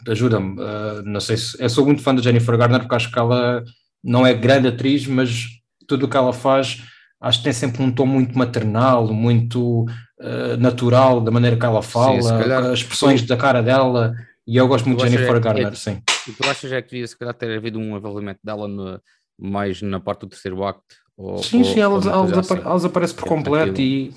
ajuda-me. 0.09 0.57
Não 1.05 1.21
sei 1.21 1.37
se. 1.37 1.62
Eu 1.62 1.71
sou 1.71 1.87
muito 1.87 2.02
fã 2.02 2.14
da 2.14 2.23
Jennifer 2.23 2.57
Garner 2.57 2.81
porque 2.81 2.95
acho 2.95 3.11
que 3.11 3.19
ela 3.19 3.64
não 4.02 4.26
é 4.26 4.35
grande 4.35 4.69
atriz, 4.69 5.07
mas 5.07 5.47
tudo 5.87 6.07
o 6.07 6.09
que 6.09 6.17
ela 6.17 6.33
faz 6.33 6.83
acho 7.21 7.38
que 7.38 7.45
tem 7.45 7.52
sempre 7.52 7.83
um 7.83 7.93
tom 7.93 8.05
muito 8.05 8.37
maternal, 8.37 9.12
muito 9.12 9.87
natural 10.59 11.21
da 11.21 11.31
maneira 11.31 11.57
que 11.57 11.64
ela 11.64 11.83
fala, 11.83 12.21
sim, 12.21 12.29
calhar, 12.29 12.64
as 12.64 12.81
expressões 12.81 13.23
da 13.23 13.37
cara 13.37 13.62
dela. 13.62 14.12
E 14.47 14.57
eu 14.57 14.67
gosto 14.67 14.87
muito 14.87 15.05
de 15.05 15.11
Jennifer 15.11 15.37
é, 15.37 15.41
Garner, 15.41 15.69
é, 15.69 15.75
sim. 15.75 16.02
E 16.29 16.33
tu 16.33 16.49
achas 16.49 16.73
é 16.73 16.83
que 16.83 16.91
devia 16.91 17.07
se 17.07 17.17
calhar 17.17 17.35
ter 17.35 17.57
havido 17.57 17.79
um 17.79 17.97
envolvimento 17.97 18.41
dela 18.43 18.67
no, 18.67 19.00
mais 19.38 19.81
na 19.83 20.00
parte 20.00 20.21
do 20.21 20.29
terceiro 20.29 20.64
acto? 20.64 20.97
Ou, 21.23 21.38
sim, 21.38 21.62
sim, 21.62 21.79
ela, 21.79 22.00
ela, 22.02 22.41
assim. 22.41 22.55
ela 22.55 22.75
desaparece 22.75 23.14
por 23.14 23.29
completo 23.29 23.81
e 23.81 24.12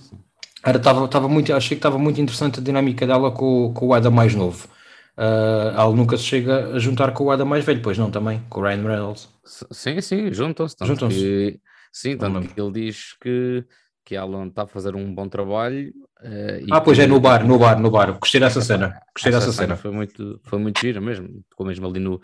era, 0.66 0.80
tava, 0.80 1.08
tava 1.08 1.30
muito, 1.30 1.54
achei 1.54 1.76
que 1.76 1.80
estava 1.80 2.00
muito 2.00 2.20
interessante 2.20 2.60
a 2.60 2.64
dinâmica 2.64 3.06
dela 3.06 3.30
com, 3.30 3.72
com 3.76 3.86
o 3.86 3.94
Adam 3.94 4.12
mais 4.12 4.34
novo. 4.34 4.68
Uh, 5.16 5.70
ela 5.78 5.96
nunca 5.96 6.18
se 6.18 6.24
chega 6.24 6.74
a 6.74 6.80
juntar 6.80 7.14
com 7.14 7.26
o 7.26 7.32
Adam 7.32 7.46
mais 7.46 7.64
velho, 7.64 7.80
pois 7.84 7.96
não, 7.96 8.10
também, 8.10 8.42
com 8.50 8.60
o 8.60 8.64
Ryan 8.64 8.82
Reynolds. 8.82 9.30
Sim, 9.72 10.02
sim, 10.02 10.34
juntam-se. 10.34 10.76
Juntam-se. 10.82 11.16
Que, 11.16 11.60
sim, 11.94 12.18
tanto 12.18 12.42
que 12.42 12.60
ele 12.60 12.72
diz 12.72 13.16
que, 13.22 13.64
que 14.04 14.16
Alan 14.16 14.48
está 14.48 14.64
a 14.64 14.68
fazer 14.68 14.96
um 14.96 15.14
bom 15.14 15.30
trabalho. 15.30 15.90
Uh, 16.24 16.66
ah, 16.72 16.82
pois 16.82 16.98
que... 16.98 17.04
é, 17.04 17.08
no 17.08 17.20
bar, 17.20 17.46
no 17.46 17.60
bar, 17.60 17.80
no 17.80 17.92
bar. 17.92 18.18
Gostei 18.20 18.42
dessa 18.42 18.62
cena. 18.62 19.00
Gostei 19.14 19.32
dessa 19.32 19.52
cena. 19.52 19.76
Foi 19.76 19.92
muito, 19.92 20.40
foi 20.44 20.58
muito 20.58 20.82
gira 20.82 21.00
mesmo. 21.00 21.28
Ficou 21.52 21.68
mesmo 21.68 21.86
ali 21.86 22.00
no, 22.00 22.20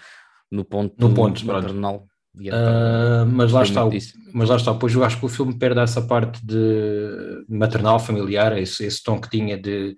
no 0.51 0.65
ponto, 0.65 0.95
no 0.97 1.13
ponto 1.13 1.45
maternal. 1.45 2.07
Uh, 2.33 3.25
mas 3.27 3.51
lá 3.51 3.63
está, 3.63 3.81
mas 4.33 4.49
lá 4.49 4.55
está, 4.55 4.73
pois 4.73 4.93
eu 4.93 5.03
acho 5.03 5.19
que 5.19 5.25
o 5.25 5.29
filme 5.29 5.57
perde 5.57 5.81
essa 5.81 6.01
parte 6.01 6.43
de 6.45 7.45
maternal, 7.49 7.99
familiar, 7.99 8.57
esse, 8.57 8.85
esse 8.85 9.03
tom 9.03 9.19
que 9.19 9.29
tinha 9.29 9.57
de 9.57 9.95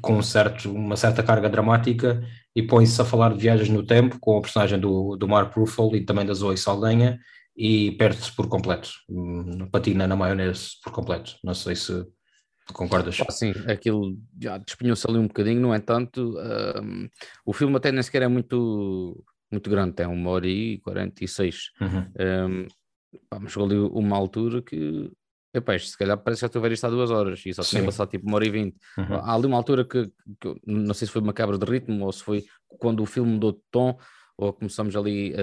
com 0.00 0.14
um 0.14 0.22
certo, 0.22 0.72
uma 0.72 0.96
certa 0.96 1.22
carga 1.22 1.50
dramática 1.50 2.22
e 2.54 2.62
põe-se 2.62 3.00
a 3.00 3.04
falar 3.04 3.32
de 3.32 3.40
viagens 3.40 3.68
no 3.68 3.84
tempo 3.84 4.18
com 4.20 4.38
a 4.38 4.40
personagem 4.40 4.78
do, 4.78 5.16
do 5.16 5.28
Mark 5.28 5.54
Ruffalo 5.54 5.94
e 5.96 6.04
também 6.04 6.24
da 6.24 6.32
Zoe 6.32 6.56
Saldanha 6.56 7.18
e 7.56 7.92
perde-se 7.92 8.34
por 8.34 8.48
completo, 8.48 8.90
hum, 9.08 9.68
patina 9.70 10.06
na 10.06 10.16
maionese 10.16 10.70
por 10.82 10.92
completo. 10.92 11.36
Não 11.44 11.52
sei 11.52 11.76
se 11.76 12.06
concordas. 12.72 13.18
Ah, 13.20 13.30
sim, 13.30 13.52
aquilo 13.66 14.16
já 14.40 14.56
despenhou-se 14.58 15.06
ali 15.08 15.18
um 15.18 15.26
bocadinho, 15.26 15.60
no 15.60 15.74
entanto, 15.74 16.34
um, 16.80 17.08
o 17.44 17.52
filme 17.52 17.76
até 17.76 17.92
nem 17.92 18.02
sequer 18.02 18.22
é 18.22 18.28
muito, 18.28 19.22
muito 19.52 19.70
grande, 19.70 19.94
tem 19.94 20.06
uma 20.06 20.30
hora 20.30 20.46
e 20.46 20.78
46. 20.78 21.70
Uhum. 21.80 21.98
Um, 22.18 22.66
pá, 23.28 23.38
mas 23.38 23.52
chegou 23.52 23.66
ali 23.66 23.76
uma 23.76 24.16
altura 24.16 24.62
que 24.62 25.10
Epá, 25.54 25.78
se 25.78 25.98
calhar 25.98 26.16
parece 26.16 26.40
que 26.40 26.42
já 26.42 26.46
estou 26.46 26.60
a 26.60 26.62
ver 26.62 26.72
isto 26.72 26.86
há 26.86 26.88
duas 26.88 27.10
horas 27.10 27.42
e 27.44 27.52
só 27.52 27.62
tinha 27.62 27.84
passado 27.84 28.08
tipo 28.08 28.26
uma 28.26 28.36
hora 28.36 28.46
e 28.46 28.50
vinte. 28.50 28.76
Uhum. 28.96 29.16
Há 29.16 29.34
ali 29.34 29.46
uma 29.46 29.58
altura 29.58 29.84
que, 29.84 30.10
que, 30.40 30.60
não 30.66 30.94
sei 30.94 31.06
se 31.06 31.12
foi 31.12 31.20
uma 31.20 31.34
quebra 31.34 31.58
de 31.58 31.66
ritmo 31.66 32.06
ou 32.06 32.12
se 32.12 32.22
foi 32.22 32.44
quando 32.78 33.02
o 33.02 33.06
filme 33.06 33.32
mudou 33.32 33.52
de 33.52 33.60
tom 33.70 33.98
ou 34.38 34.50
começamos 34.54 34.96
ali 34.96 35.34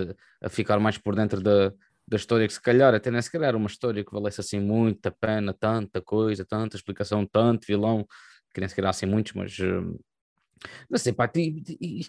a, 0.41 0.47
a 0.47 0.49
ficar 0.49 0.79
mais 0.79 0.97
por 0.97 1.15
dentro 1.15 1.39
da, 1.41 1.71
da 2.07 2.17
história 2.17 2.47
que 2.47 2.53
se 2.53 2.61
calhar 2.61 2.93
até 2.95 3.11
nem 3.11 3.21
sequer 3.21 3.43
era 3.43 3.55
uma 3.55 3.67
história 3.67 4.03
que 4.03 4.11
valesse 4.11 4.41
assim 4.41 4.59
muita 4.59 5.11
pena, 5.11 5.53
tanta 5.53 6.01
coisa, 6.01 6.43
tanta 6.43 6.75
explicação, 6.75 7.23
tanto 7.27 7.67
vilão, 7.67 8.03
que 8.51 8.59
nem 8.59 8.67
sequer 8.67 8.85
há 8.85 8.89
assim 8.89 9.05
muitos, 9.05 9.33
mas 9.33 9.59
uh, 9.59 9.99
não 10.89 10.97
sei, 10.97 11.13
pá, 11.13 11.29
e, 11.35 11.63
e, 11.81 12.01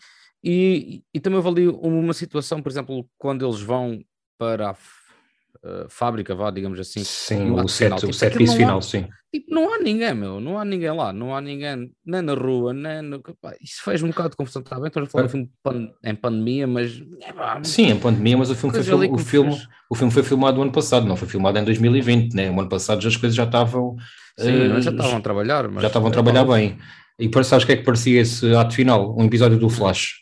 e, 0.42 1.02
e 1.12 1.21
também 1.21 1.40
ali 1.45 1.69
uma 1.69 2.14
situação, 2.14 2.62
por 2.62 2.71
exemplo, 2.71 3.09
quando 3.19 3.47
eles 3.47 3.61
vão 3.61 4.02
para 4.38 4.71
a 4.71 4.73
uh, 4.73 5.88
fábrica, 5.88 6.35
vá, 6.35 6.50
digamos 6.50 6.78
assim. 6.78 7.04
Sim, 7.04 7.50
o 7.50 7.69
set, 7.69 7.95
tipo, 7.97 8.11
o 8.11 8.14
set 8.14 8.37
piece 8.37 8.57
final, 8.57 8.78
há, 8.78 8.83
sim. 8.83 9.07
Tipo, 9.33 9.54
não 9.54 9.73
há 9.73 9.78
ninguém, 9.78 10.14
meu, 10.14 10.40
não 10.40 10.59
há 10.59 10.64
ninguém 10.64 10.90
lá, 10.90 11.12
não 11.12 11.37
há 11.37 11.40
ninguém 11.40 11.92
nem 12.04 12.23
na 12.23 12.35
rua, 12.35 12.73
nem 12.73 13.00
no... 13.02 13.21
Pá, 13.40 13.54
isso 13.61 13.83
fez 13.85 14.02
um 14.02 14.09
bocado 14.09 14.30
de 14.30 14.37
confusão, 14.37 14.61
está 14.61 14.76
bem, 14.76 14.88
estamos 14.88 15.09
a 15.09 15.12
falar 15.12 15.26
de 15.26 15.37
um 15.37 15.49
filme 15.62 15.92
em 16.04 16.14
pandemia, 16.14 16.66
mas... 16.66 17.00
É, 17.21 17.33
pá, 17.33 17.61
sim, 17.62 17.90
em 17.90 17.99
pandemia, 17.99 18.37
mas 18.37 18.50
o 18.50 18.57
filme, 18.57 18.83
foi, 18.83 19.09
o, 19.09 19.19
filme, 19.19 19.62
o 19.88 19.95
filme 19.95 20.12
foi 20.12 20.23
filmado 20.23 20.57
no 20.57 20.62
ano 20.62 20.73
passado, 20.73 21.07
não 21.07 21.16
foi 21.16 21.28
filmado 21.28 21.59
em 21.59 21.64
2020, 21.64 22.35
né? 22.35 22.50
O 22.50 22.59
ano 22.59 22.69
passado 22.69 23.00
já 23.00 23.09
as 23.09 23.16
coisas 23.16 23.37
já 23.37 23.45
estavam... 23.45 23.97
Sim, 24.38 24.73
uh, 24.73 24.80
já 24.80 24.90
estavam 24.90 25.19
a 25.19 25.21
trabalhar, 25.21 25.69
mas... 25.69 25.83
Já 25.83 25.88
estavam 25.88 26.09
a 26.09 26.12
trabalhar 26.12 26.45
bem. 26.45 26.78
E 27.21 27.31
sabes 27.45 27.65
o 27.65 27.67
que 27.67 27.73
é 27.73 27.77
que 27.77 27.85
parecia 27.85 28.21
esse 28.21 28.55
ato 28.55 28.75
final? 28.75 29.15
Um 29.17 29.27
episódio 29.27 29.59
do 29.59 29.69
Flash. 29.69 30.21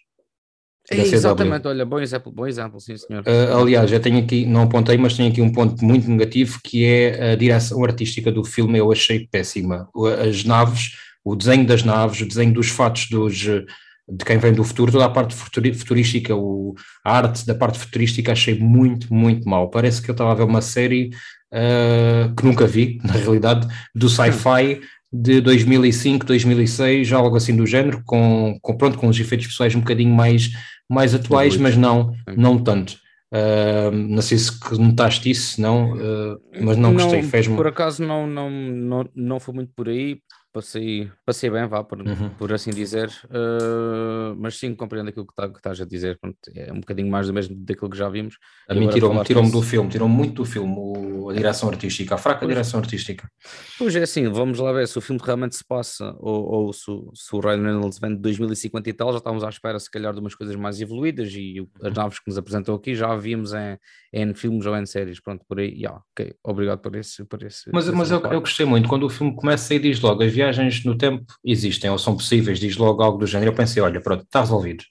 É, 0.90 1.00
exatamente, 1.00 1.68
olha, 1.68 1.84
bom 1.84 2.00
exemplo, 2.00 2.32
bom 2.32 2.46
exemplo, 2.46 2.80
sim 2.80 2.96
senhor. 2.96 3.22
Uh, 3.22 3.58
aliás, 3.58 3.92
eu 3.92 4.00
tenho 4.00 4.18
aqui, 4.18 4.46
não 4.46 4.62
apontei, 4.62 4.96
mas 4.96 5.14
tenho 5.14 5.30
aqui 5.30 5.42
um 5.42 5.52
ponto 5.52 5.84
muito 5.84 6.08
negativo 6.08 6.58
que 6.64 6.82
é 6.82 7.32
a 7.32 7.36
direção 7.36 7.84
artística 7.84 8.32
do 8.32 8.42
filme, 8.42 8.78
eu 8.78 8.90
achei 8.90 9.28
péssima. 9.30 9.86
As 10.26 10.44
naves, 10.44 10.92
o 11.22 11.36
desenho 11.36 11.66
das 11.66 11.82
naves, 11.82 12.22
o 12.22 12.26
desenho 12.26 12.54
dos 12.54 12.70
fatos 12.70 13.06
dos, 13.10 13.36
de 13.36 14.24
quem 14.24 14.38
vem 14.38 14.54
do 14.54 14.64
futuro, 14.64 14.90
toda 14.90 15.04
a 15.04 15.10
parte 15.10 15.34
futurística, 15.34 16.34
o, 16.34 16.74
a 17.04 17.18
arte 17.18 17.46
da 17.46 17.54
parte 17.54 17.78
futurística 17.78 18.32
achei 18.32 18.58
muito, 18.58 19.12
muito 19.12 19.46
mal. 19.46 19.68
Parece 19.68 20.00
que 20.00 20.10
eu 20.10 20.14
estava 20.14 20.32
a 20.32 20.34
ver 20.34 20.44
uma 20.44 20.62
série 20.62 21.10
uh, 21.52 22.34
que 22.34 22.46
nunca 22.46 22.66
vi, 22.66 22.98
na 23.04 23.12
realidade, 23.12 23.68
do 23.94 24.08
sci-fi 24.08 24.80
de 25.12 25.40
2005, 25.40 26.26
2006, 26.26 27.12
algo 27.12 27.36
assim 27.36 27.56
do 27.56 27.66
género, 27.66 28.02
com, 28.04 28.58
com, 28.60 28.76
pronto, 28.76 28.98
com 28.98 29.08
os 29.08 29.18
efeitos 29.18 29.46
pessoais 29.46 29.74
um 29.74 29.80
bocadinho 29.80 30.14
mais 30.14 30.50
mais 30.88 31.14
atuais, 31.14 31.56
mas 31.56 31.76
não, 31.76 32.14
não 32.36 32.58
tanto. 32.58 32.98
Uh, 33.30 33.90
não 33.92 34.22
sei 34.22 34.38
se 34.38 34.52
notaste 34.78 35.30
isso, 35.30 35.60
não, 35.60 35.92
uh, 35.92 36.40
mas 36.62 36.78
não 36.78 36.94
gostei. 36.94 37.22
Fez-me. 37.22 37.56
Por 37.56 37.66
acaso 37.66 38.02
não, 38.02 38.26
não, 38.26 38.50
não, 38.50 39.08
não 39.14 39.40
foi 39.40 39.54
muito 39.54 39.70
por 39.76 39.88
aí, 39.88 40.18
passei, 40.52 41.10
passei 41.24 41.50
bem, 41.50 41.66
vá, 41.66 41.82
por, 41.82 42.00
uhum. 42.00 42.30
por 42.30 42.52
assim 42.52 42.70
dizer, 42.70 43.08
uh, 43.26 44.34
mas 44.36 44.58
sim, 44.58 44.74
compreendo 44.74 45.08
aquilo 45.08 45.26
que, 45.26 45.34
tá, 45.34 45.48
que 45.48 45.56
estás 45.56 45.80
a 45.80 45.84
dizer, 45.84 46.18
Pronto, 46.20 46.38
é 46.54 46.72
um 46.72 46.80
bocadinho 46.80 47.10
mais 47.10 47.26
do 47.26 47.32
mesmo 47.32 47.54
daquilo 47.56 47.90
que 47.90 47.96
já 47.96 48.08
vimos. 48.08 48.36
A 48.68 48.74
mim 48.74 48.88
tirou-me 48.88 49.22
tirou 49.24 49.50
do 49.50 49.62
filme, 49.62 49.88
tirou-me 49.88 50.14
muito 50.14 50.34
do 50.34 50.44
filme, 50.44 50.74
o, 50.76 51.30
a 51.30 51.34
direção 51.34 51.68
artística, 51.68 52.14
a 52.14 52.18
fraca 52.18 52.40
pois, 52.40 52.50
direção 52.50 52.80
artística. 52.80 53.30
Pois 53.78 53.94
é 53.94 54.02
assim, 54.02 54.28
vamos 54.28 54.58
lá 54.58 54.72
ver 54.72 54.88
se 54.88 54.98
o 54.98 55.00
filme 55.00 55.20
realmente 55.24 55.56
se 55.56 55.64
passa, 55.64 56.14
ou, 56.18 56.44
ou 56.44 56.72
se, 56.72 56.90
se 57.14 57.34
o 57.34 57.40
Ryan 57.40 57.62
Reynolds 57.62 57.98
vem 57.98 58.14
de 58.14 58.20
2050 58.20 58.88
e 58.88 58.92
tal, 58.92 59.12
já 59.12 59.18
estávamos 59.18 59.44
à 59.44 59.48
espera 59.48 59.78
se 59.78 59.90
calhar 59.90 60.12
de 60.12 60.20
umas 60.20 60.34
coisas 60.34 60.56
mais 60.56 60.80
evoluídas 60.80 61.32
e 61.32 61.66
as 61.82 61.92
naves 61.92 62.18
que 62.18 62.28
nos 62.28 62.38
apresentou 62.38 62.74
aqui 62.74 62.94
já 62.94 63.14
víamos 63.16 63.52
em, 63.52 63.78
em 64.12 64.34
filmes 64.34 64.66
ou 64.66 64.76
em 64.76 64.86
séries, 64.86 65.20
pronto, 65.20 65.44
por 65.46 65.58
aí, 65.58 65.70
yeah, 65.70 66.00
ok, 66.12 66.34
obrigado 66.42 66.80
por 66.80 66.94
esse, 66.96 67.24
por 67.24 67.42
esse 67.42 67.70
Mas, 67.72 67.86
por 67.86 67.94
mas 67.94 68.10
eu, 68.10 68.20
eu, 68.20 68.40
gostei 68.40 68.66
muito, 68.66 68.88
quando 68.88 69.04
o 69.04 69.08
filme 69.08 69.34
começa 69.34 69.74
e 69.74 69.78
diz 69.78 70.00
logo, 70.00 70.22
as 70.22 70.32
viagens 70.38 70.84
no 70.84 70.96
tempo 70.96 71.24
existem 71.44 71.90
ou 71.90 71.98
são 71.98 72.16
possíveis, 72.16 72.60
diz 72.60 72.76
logo 72.76 73.02
algo 73.02 73.18
do 73.18 73.26
género, 73.26 73.50
eu 73.50 73.54
pensei, 73.56 73.82
olha, 73.82 74.00
pronto, 74.00 74.22
está 74.22 74.40
resolvido. 74.40 74.84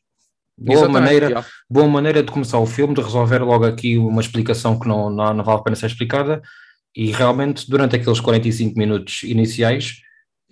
Boa 0.58 0.90
maneira, 0.90 1.46
boa 1.70 1.88
maneira 1.88 2.22
de 2.22 2.32
começar 2.32 2.60
o 2.60 2.66
filme, 2.66 2.94
de 2.94 3.02
resolver 3.02 3.40
logo 3.40 3.64
aqui 3.64 3.98
uma 3.98 4.22
explicação 4.22 4.78
que 4.78 4.88
não, 4.88 5.10
não, 5.10 5.34
não 5.34 5.44
vale 5.44 5.60
a 5.60 5.64
pena 5.64 5.76
ser 5.76 5.86
explicada, 5.86 6.42
e 6.96 7.12
realmente 7.12 7.70
durante 7.70 7.96
aqueles 7.96 8.20
45 8.20 8.78
minutos 8.78 9.24
iniciais 9.24 10.02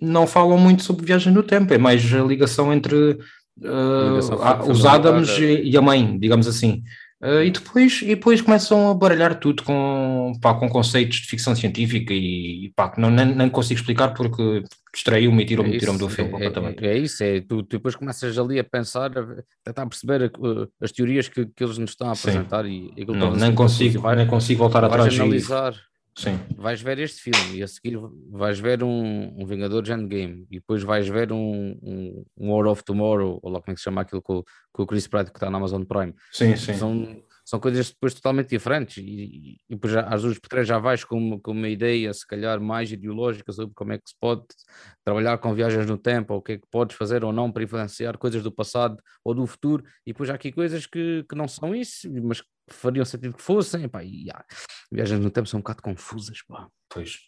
não 0.00 0.26
falam 0.26 0.56
muito 0.56 0.82
sobre 0.82 1.04
viagem 1.04 1.32
no 1.32 1.42
tempo, 1.42 1.74
é 1.74 1.78
mais 1.78 2.02
a 2.14 2.22
ligação 2.22 2.72
entre 2.72 2.96
uh, 2.96 4.08
ligação 4.10 4.70
os 4.70 4.86
Adams 4.86 5.28
e, 5.38 5.62
e 5.62 5.76
a 5.76 5.82
mãe, 5.82 6.18
digamos 6.18 6.46
assim. 6.46 6.82
Uh, 7.22 7.42
e, 7.42 7.50
depois, 7.50 8.02
e 8.02 8.08
depois 8.08 8.42
começam 8.42 8.90
a 8.90 8.94
baralhar 8.94 9.40
tudo 9.40 9.62
com, 9.62 10.32
pá, 10.40 10.52
com 10.52 10.68
conceitos 10.68 11.20
de 11.20 11.26
ficção 11.26 11.56
científica 11.56 12.12
e, 12.12 12.70
pá, 12.76 12.92
não, 12.98 13.10
nem, 13.10 13.34
nem 13.34 13.48
consigo 13.48 13.80
explicar 13.80 14.12
porque 14.12 14.62
distraiu-me 14.92 15.42
e 15.42 15.46
tirou-me 15.46 15.76
é 15.76 15.78
tirou 15.78 15.96
do 15.96 16.10
filme 16.10 16.28
é, 16.28 16.32
completamente. 16.32 16.84
É, 16.84 16.88
é, 16.88 16.98
isso, 16.98 17.24
é, 17.24 17.40
tu, 17.40 17.62
tu, 17.62 17.78
depois 17.78 17.96
começas 17.96 18.38
ali 18.38 18.58
a 18.58 18.64
pensar, 18.64 19.10
a 19.16 19.42
tentar 19.64 19.86
perceber 19.86 20.30
uh, 20.38 20.70
as 20.78 20.92
teorias 20.92 21.26
que, 21.26 21.46
que 21.46 21.64
eles 21.64 21.78
nos 21.78 21.90
estão 21.90 22.08
a 22.08 22.12
apresentar 22.12 22.64
Sim. 22.66 22.92
e, 22.94 23.02
e 23.02 23.04
não, 23.06 23.34
nem, 23.34 23.54
consigo, 23.54 23.98
vai, 23.98 24.14
nem 24.14 24.26
consigo 24.26 24.58
voltar 24.58 24.84
atrás 24.84 25.18
analisar. 25.18 25.72
E 25.72 25.95
Sim. 26.16 26.38
Vais 26.56 26.80
ver 26.80 26.98
este 26.98 27.20
filme 27.20 27.58
e 27.58 27.62
a 27.62 27.68
seguir 27.68 27.98
vais 28.30 28.58
ver 28.58 28.82
um, 28.82 29.34
um 29.38 29.44
Vingadores 29.44 29.90
Endgame 29.90 30.46
e 30.50 30.56
depois 30.56 30.82
vais 30.82 31.06
ver 31.06 31.30
um, 31.30 31.78
um, 31.82 32.24
um 32.38 32.52
War 32.52 32.66
of 32.68 32.82
Tomorrow, 32.82 33.38
ou 33.42 33.50
lá 33.52 33.60
como 33.60 33.72
é 33.72 33.74
que 33.74 33.80
se 33.80 33.84
chama 33.84 34.00
aquilo 34.00 34.22
com, 34.22 34.42
com 34.72 34.82
o 34.82 34.86
Chris 34.86 35.06
Pratt 35.06 35.28
que 35.28 35.36
está 35.36 35.50
na 35.50 35.58
Amazon 35.58 35.84
Prime. 35.84 36.14
Sim, 36.32 36.56
sim. 36.56 36.72
São, 36.72 37.22
são 37.44 37.60
coisas 37.60 37.90
depois 37.90 38.14
totalmente 38.14 38.48
diferentes 38.48 38.96
e, 38.96 39.58
e 39.68 39.74
depois 39.74 39.92
já, 39.92 40.00
às 40.08 40.22
vezes 40.22 40.38
por 40.38 40.48
trás 40.48 40.66
já 40.66 40.78
vais 40.78 41.04
com, 41.04 41.38
com 41.38 41.52
uma 41.52 41.68
ideia 41.68 42.12
se 42.14 42.26
calhar 42.26 42.58
mais 42.62 42.90
ideológica 42.90 43.52
sobre 43.52 43.74
como 43.74 43.92
é 43.92 43.98
que 43.98 44.08
se 44.08 44.16
pode 44.18 44.46
trabalhar 45.04 45.36
com 45.36 45.54
viagens 45.54 45.86
no 45.86 45.98
tempo 45.98 46.32
ou 46.32 46.40
o 46.40 46.42
que 46.42 46.52
é 46.52 46.58
que 46.58 46.66
podes 46.70 46.96
fazer 46.96 47.24
ou 47.24 47.32
não 47.32 47.52
para 47.52 47.62
influenciar 47.62 48.16
coisas 48.16 48.42
do 48.42 48.50
passado 48.50 48.96
ou 49.22 49.34
do 49.34 49.46
futuro 49.46 49.84
e 50.06 50.12
depois 50.12 50.30
há 50.30 50.34
aqui 50.34 50.50
coisas 50.50 50.86
que, 50.86 51.24
que 51.28 51.36
não 51.36 51.46
são 51.46 51.74
isso 51.74 52.10
mas 52.22 52.40
que 52.40 52.48
fariam 52.68 53.04
sentido 53.04 53.36
que 53.36 53.42
fossem 53.42 53.88
pá, 53.88 54.02
e 54.04 54.26
ah, 54.32 54.44
viagens 54.90 55.20
no 55.20 55.30
tempo 55.30 55.48
são 55.48 55.58
um 55.58 55.62
bocado 55.62 55.82
confusas 55.82 56.42
pá. 56.42 56.68
pois 56.88 57.18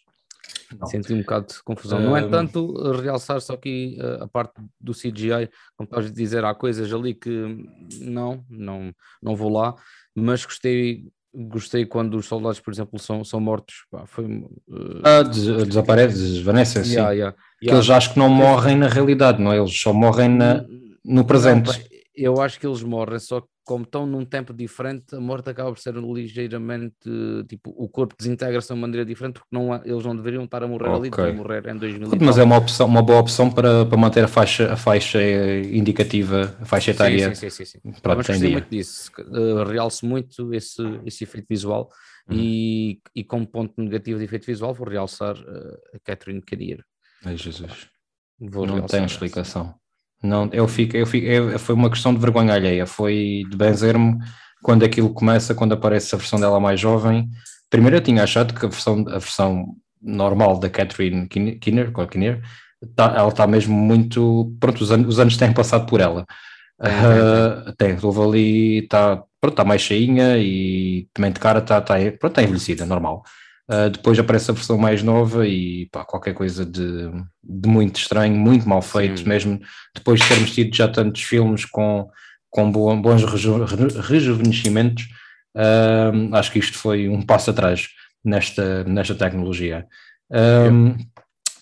não. 0.79 0.87
Senti 0.87 1.13
um 1.13 1.19
bocado 1.19 1.47
de 1.47 1.63
confusão. 1.63 1.99
No 1.99 2.17
entanto, 2.17 2.91
realçar 2.93 3.41
só 3.41 3.53
aqui 3.53 3.97
uh, 3.99 4.23
a 4.23 4.27
parte 4.27 4.53
do 4.79 4.93
CGI, 4.93 5.49
como 5.75 5.85
estás 5.85 6.05
a 6.05 6.09
dizer, 6.09 6.45
há 6.45 6.53
coisas 6.53 6.91
ali 6.93 7.13
que 7.13 7.67
não, 8.01 8.43
não, 8.49 8.93
não 9.21 9.35
vou 9.35 9.51
lá, 9.51 9.75
mas 10.15 10.45
gostei 10.45 11.07
gostei 11.31 11.85
quando 11.85 12.15
os 12.15 12.25
soldados, 12.25 12.59
por 12.59 12.73
exemplo, 12.73 12.97
são, 12.97 13.23
são 13.23 13.39
mortos. 13.39 13.85
Pá, 13.91 14.05
foi, 14.05 14.25
uh... 14.25 15.01
ah, 15.03 15.21
des 15.21 15.45
desaparecem, 15.67 16.17
desvanecem, 16.17 16.83
sim. 16.83 16.93
Yeah, 16.93 17.11
yeah. 17.11 17.37
Eles 17.61 17.89
acho 17.89 18.13
que 18.13 18.19
não 18.19 18.29
morrem 18.29 18.75
na 18.75 18.87
realidade, 18.87 19.41
não 19.41 19.51
é? 19.51 19.57
Eles 19.57 19.79
só 19.79 19.93
morrem 19.93 20.29
na, 20.29 20.65
no 21.05 21.23
presente. 21.23 21.67
Não, 21.67 21.89
eu 22.15 22.41
acho 22.41 22.59
que 22.59 22.65
eles 22.65 22.81
morrem, 22.81 23.19
só 23.19 23.41
que 23.41 23.47
como 23.69 23.83
estão 23.83 24.07
num 24.07 24.25
tempo 24.25 24.51
diferente, 24.51 25.15
a 25.15 25.19
morte 25.19 25.47
acaba 25.47 25.71
por 25.71 25.77
ser 25.77 25.93
ligeiramente, 25.93 27.07
tipo, 27.47 27.69
o 27.77 27.87
corpo 27.87 28.15
desintegra-se 28.17 28.65
de 28.65 28.73
uma 28.73 28.81
maneira 28.81 29.05
diferente, 29.05 29.35
porque 29.35 29.49
não, 29.51 29.75
eles 29.85 30.03
não 30.03 30.15
deveriam 30.15 30.43
estar 30.45 30.63
a 30.63 30.67
morrer 30.67 30.87
okay. 30.87 30.99
ali, 30.99 31.09
deveriam 31.11 31.35
morrer 31.35 31.67
em 31.67 31.77
2000 31.77 32.09
Mas 32.19 32.39
é 32.39 32.43
uma, 32.43 32.57
opção, 32.57 32.87
uma 32.87 33.03
boa 33.03 33.19
opção 33.19 33.51
para, 33.51 33.85
para 33.85 33.95
manter 33.95 34.23
a 34.23 34.27
faixa, 34.27 34.73
a 34.73 34.75
faixa 34.75 35.21
indicativa, 35.71 36.57
a 36.59 36.65
faixa 36.65 36.89
etária. 36.89 37.35
Sim, 37.35 37.47
sim, 37.47 37.63
sim. 37.63 37.79
sim. 37.79 37.79
Pronto, 38.01 38.17
Mas 38.17 38.27
gostei 38.27 38.51
muito 38.51 38.69
disso, 38.71 39.11
uh, 39.19 39.63
realço 39.65 40.03
muito 40.03 40.51
esse, 40.51 40.81
esse 41.05 41.23
efeito 41.23 41.45
visual 41.47 41.91
uhum. 42.27 42.37
e, 42.39 42.99
e 43.15 43.23
como 43.23 43.45
ponto 43.45 43.79
negativo 43.79 44.17
de 44.17 44.25
efeito 44.25 44.47
visual 44.47 44.73
vou 44.73 44.87
realçar 44.87 45.37
uh, 45.37 45.77
a 45.93 45.99
Catherine 46.03 46.41
Kinnear. 46.41 46.83
Ai 47.23 47.37
Jesus, 47.37 47.87
vou 48.39 48.65
não 48.65 48.81
tem 48.87 49.05
explicação. 49.05 49.75
Não, 50.21 50.49
eu 50.51 50.67
fico, 50.67 50.97
eu 50.97 51.05
fico, 51.05 51.25
eu, 51.25 51.57
foi 51.57 51.75
uma 51.75 51.89
questão 51.89 52.13
de 52.13 52.19
vergonha 52.19 52.53
alheia, 52.53 52.85
foi 52.85 53.43
de 53.49 53.55
benzer-me 53.55 54.17
quando 54.61 54.83
aquilo 54.83 55.13
começa, 55.13 55.55
quando 55.55 55.73
aparece 55.73 56.13
a 56.13 56.17
versão 56.17 56.39
dela 56.39 56.59
mais 56.59 56.79
jovem. 56.79 57.29
Primeiro 57.69 57.97
eu 57.97 58.01
tinha 58.01 58.23
achado 58.23 58.53
que 58.53 58.65
a 58.65 58.69
versão, 58.69 59.05
a 59.07 59.19
versão 59.19 59.75
normal 60.01 60.59
da 60.59 60.69
Catherine 60.69 61.27
Kinner, 61.27 61.91
Kinner 62.09 62.41
tá, 62.95 63.13
ela 63.15 63.29
está 63.29 63.47
mesmo 63.47 63.73
muito. 63.75 64.55
Pronto, 64.59 64.81
os, 64.81 64.91
anos, 64.91 65.07
os 65.07 65.19
anos 65.19 65.37
têm 65.37 65.53
passado 65.53 65.85
por 65.85 66.01
ela. 66.01 66.25
Uh, 66.79 67.73
tem, 67.77 67.97
houve 68.01 68.21
ali, 68.21 68.77
está 68.79 69.23
tá 69.55 69.65
mais 69.65 69.81
cheinha 69.81 70.37
e 70.37 71.07
também 71.13 71.31
de 71.31 71.39
cara 71.39 71.59
está 71.59 71.81
tá, 71.81 71.95
pronto, 72.19 72.33
tá 72.33 72.43
envelhecida, 72.43 72.85
normal. 72.85 73.23
Uh, 73.69 73.89
depois 73.91 74.17
aparece 74.17 74.49
a 74.49 74.53
versão 74.55 74.79
mais 74.79 75.03
nova 75.03 75.47
e 75.47 75.85
pá, 75.91 76.03
qualquer 76.03 76.33
coisa 76.33 76.65
de, 76.65 77.11
de, 77.43 77.69
muito 77.69 77.99
estranho, 77.99 78.35
muito 78.35 78.67
mal 78.67 78.81
feito, 78.81 79.19
Sim. 79.19 79.29
mesmo 79.29 79.59
depois 79.93 80.19
de 80.19 80.27
termos 80.27 80.51
tido 80.51 80.75
já 80.75 80.87
tantos 80.87 81.21
filmes 81.21 81.65
com, 81.65 82.09
com 82.49 82.71
bons 82.71 83.23
reju, 83.23 83.63
rejuvenescimentos, 84.01 85.03
uh, 85.55 86.35
acho 86.35 86.51
que 86.51 86.57
isto 86.57 86.79
foi 86.79 87.07
um 87.07 87.21
passo 87.21 87.51
atrás 87.51 87.89
nesta, 88.25 88.83
nesta 88.85 89.13
tecnologia. 89.13 89.85
Um, 90.31 90.95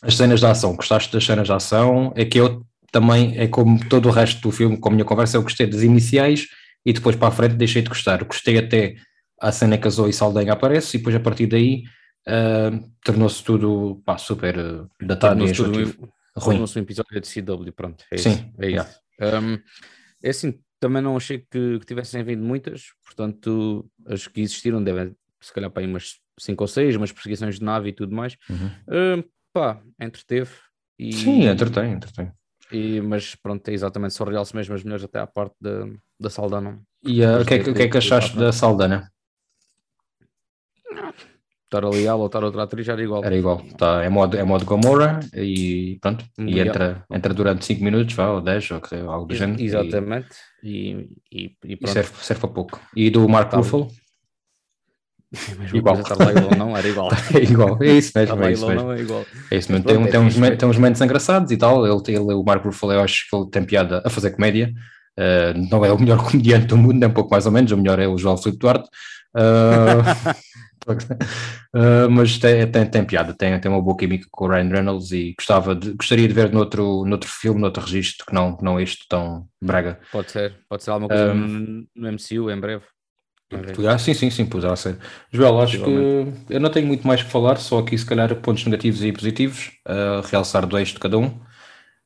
as 0.01 0.15
cenas 0.15 0.39
de 0.39 0.45
ação, 0.45 0.75
gostaste 0.75 1.11
das 1.11 1.25
cenas 1.25 1.47
de 1.47 1.53
ação? 1.53 2.13
É 2.15 2.23
que 2.23 2.39
eu 2.39 2.65
também, 2.91 3.37
é 3.37 3.47
como 3.47 3.83
todo 3.89 4.07
o 4.07 4.11
resto 4.11 4.41
do 4.41 4.51
filme, 4.51 4.77
com 4.77 4.89
a 4.89 4.91
minha 4.91 5.05
conversa, 5.05 5.37
eu 5.37 5.43
gostei 5.43 5.67
das 5.67 5.81
iniciais 5.81 6.47
e 6.85 6.93
depois 6.93 7.15
para 7.15 7.27
a 7.27 7.31
frente 7.31 7.55
deixei 7.55 7.81
de 7.81 7.89
gostar. 7.89 8.23
Gostei 8.23 8.57
até 8.57 8.95
a 9.39 9.51
cena 9.51 9.79
a 9.81 9.89
Zoe 9.89 10.13
Saldanha 10.13 10.53
aparece 10.53 10.97
e 10.97 10.99
depois 10.99 11.15
a 11.15 11.19
partir 11.19 11.47
daí 11.47 11.83
uh, 12.27 12.91
tornou-se 13.03 13.43
tudo 13.43 14.01
pá, 14.05 14.17
super 14.17 14.57
uh, 14.57 14.89
datado 15.01 15.45
e 15.45 15.51
ruim. 15.51 15.93
Tornou-se 16.33 16.77
um 16.77 16.81
episódio 16.83 17.19
de 17.19 17.27
CW, 17.27 17.71
pronto. 17.75 18.03
É 18.11 18.17
Sim. 18.17 18.31
Isso, 18.31 18.51
é, 18.59 18.71
isso. 18.71 18.99
Um, 19.19 19.59
é 20.23 20.29
assim, 20.29 20.59
também 20.79 21.01
não 21.01 21.17
achei 21.17 21.39
que, 21.39 21.79
que, 21.79 21.85
tivessem 21.85 22.23
vindo 22.23 22.43
muitas, 22.43 22.91
portanto, 23.03 23.89
as 24.05 24.27
que 24.27 24.41
existiram 24.41 24.83
devem, 24.83 25.15
se 25.41 25.51
calhar, 25.51 25.71
para 25.71 25.81
aí 25.81 25.89
umas 25.89 26.19
5 26.39 26.63
ou 26.63 26.67
6, 26.67 26.95
umas 26.95 27.11
perseguições 27.11 27.57
de 27.57 27.65
nave 27.65 27.89
e 27.89 27.93
tudo 27.93 28.15
mais. 28.15 28.37
Uhum. 28.49 28.67
Uh, 28.67 29.23
pá, 29.51 29.81
entreteve. 29.99 30.51
E, 30.99 31.13
Sim, 31.13 31.47
entretém, 31.47 31.93
entretém. 31.93 32.31
E, 32.71 33.01
mas 33.01 33.33
pronto, 33.33 33.67
é 33.69 33.73
exatamente, 33.73 34.13
só 34.13 34.23
realce 34.25 34.55
mesmo 34.55 34.75
as 34.75 34.83
melhores 34.83 35.03
até 35.03 35.19
à 35.19 35.27
parte 35.27 35.55
da, 35.59 35.87
da 36.19 36.29
Saldana. 36.29 36.81
E 37.03 37.23
uh, 37.23 37.41
o 37.41 37.45
que, 37.45 37.53
é 37.55 37.59
que, 37.63 37.73
que, 37.73 37.81
é 37.83 37.87
que 37.87 37.97
achaste 37.97 38.37
da 38.37 38.51
Saldana? 38.51 39.11
Estar 41.67 41.83
ali 41.83 42.05
ela 42.05 42.15
ou 42.15 42.27
estar 42.27 42.41
outra 42.43 42.63
atriz 42.63 42.87
era 42.87 43.03
igual. 43.03 43.25
Era 43.25 43.35
igual, 43.35 43.61
tá, 43.77 44.01
é 44.01 44.07
modo, 44.07 44.37
é 44.37 44.43
modo 44.43 44.63
Gomorra 44.63 45.19
e 45.33 45.97
pronto, 46.01 46.23
e 46.39 46.61
entra, 46.61 47.03
entra 47.11 47.33
durante 47.33 47.65
5 47.65 47.83
minutos, 47.83 48.15
vá, 48.15 48.29
ou 48.29 48.39
10, 48.39 48.71
ou 48.71 49.11
algo 49.11 49.25
do 49.25 49.35
género. 49.35 49.61
Exatamente, 49.61 50.29
e, 50.63 51.09
e, 51.29 51.51
e, 51.65 51.77
e 51.81 51.87
serve, 51.89 52.11
serve 52.21 52.39
para 52.39 52.49
pouco. 52.49 52.79
E 52.95 53.09
do 53.09 53.27
Mark 53.27 53.51
tá. 53.51 53.57
Ruffalo? 53.57 53.89
É 55.73 55.77
igual. 55.77 55.99
Estar 55.99 56.15
lá 56.15 56.31
ou 56.49 56.57
não, 56.57 56.77
era 56.77 56.87
igual. 56.87 57.09
é 57.35 57.43
igual, 57.43 57.77
é 57.81 57.91
isso 57.97 58.13
mesmo. 58.15 58.43
É 58.43 58.51
isso 58.53 58.67
mesmo. 58.67 58.83
Não, 58.83 58.93
é 58.93 59.01
igual. 59.01 59.25
É 59.51 59.57
isso 59.57 59.71
mesmo. 59.71 59.85
Tem, 59.85 60.05
tem, 60.05 60.19
uns, 60.21 60.35
tem 60.35 60.69
uns 60.69 60.77
momentos 60.77 61.01
engraçados 61.01 61.51
e 61.51 61.57
tal. 61.57 61.85
Ele, 61.85 62.01
ele, 62.07 62.33
o 62.33 62.43
Mark 62.43 62.63
Ruffalo, 62.63 62.93
eu 62.93 63.01
acho 63.01 63.29
que 63.29 63.35
ele 63.35 63.49
tem 63.49 63.65
piada 63.65 64.01
a 64.05 64.09
fazer 64.09 64.31
comédia. 64.31 64.73
Uh, 65.19 65.67
não 65.69 65.83
é 65.83 65.91
o 65.91 65.99
melhor 65.99 66.23
comediante 66.23 66.67
do 66.67 66.77
mundo, 66.77 67.03
é 67.03 67.07
um 67.07 67.13
pouco 67.13 67.31
mais 67.31 67.45
ou 67.45 67.51
menos. 67.51 67.71
O 67.71 67.77
melhor 67.77 67.99
é 67.99 68.07
o 68.07 68.17
João 68.17 68.37
Filipe 68.37 68.59
Duarte. 68.59 68.87
Uh, 69.35 70.33
uh, 70.87 72.09
mas 72.11 72.37
tem, 72.37 72.69
tem, 72.71 72.85
tem, 72.85 73.05
piada, 73.05 73.33
tem, 73.33 73.59
tem 73.59 73.71
uma 73.71 73.81
boa 73.81 73.97
química 73.97 74.27
com 74.31 74.45
o 74.45 74.47
Ryan 74.47 74.69
Reynolds 74.69 75.11
e 75.11 75.33
gostava 75.37 75.75
de, 75.75 75.93
gostaria 75.93 76.27
de 76.27 76.33
ver 76.33 76.51
noutro, 76.51 77.05
noutro 77.05 77.29
filme, 77.29 77.59
noutro 77.59 77.83
registro, 77.83 78.25
que 78.25 78.33
não, 78.33 78.57
não 78.61 78.79
este 78.79 79.05
tão 79.07 79.47
brega. 79.61 79.99
Pode 80.11 80.31
ser, 80.31 80.55
pode 80.69 80.83
ser 80.83 80.91
alguma 80.91 81.09
coisa 81.09 81.33
um, 81.33 81.85
no 81.95 82.11
MCU 82.11 82.51
em 82.51 82.59
breve. 82.59 82.83
Ah, 83.89 83.97
sim, 83.97 84.13
sim, 84.13 84.29
sim, 84.29 84.45
poderá 84.45 84.75
ser. 84.75 84.97
Joel, 85.31 85.61
acho 85.61 85.81
que 85.81 85.89
eu 86.49 86.59
não 86.59 86.69
tenho 86.69 86.85
muito 86.85 87.07
mais 87.07 87.23
que 87.23 87.31
falar, 87.31 87.55
só 87.57 87.79
aqui 87.79 87.97
se 87.97 88.05
calhar 88.05 88.35
pontos 88.35 88.65
negativos 88.65 89.01
e 89.03 89.11
positivos, 89.11 89.71
uh, 89.87 90.21
realçar 90.27 90.65
dois 90.65 90.89
de 90.89 90.99
cada 90.99 91.17
um. 91.17 91.27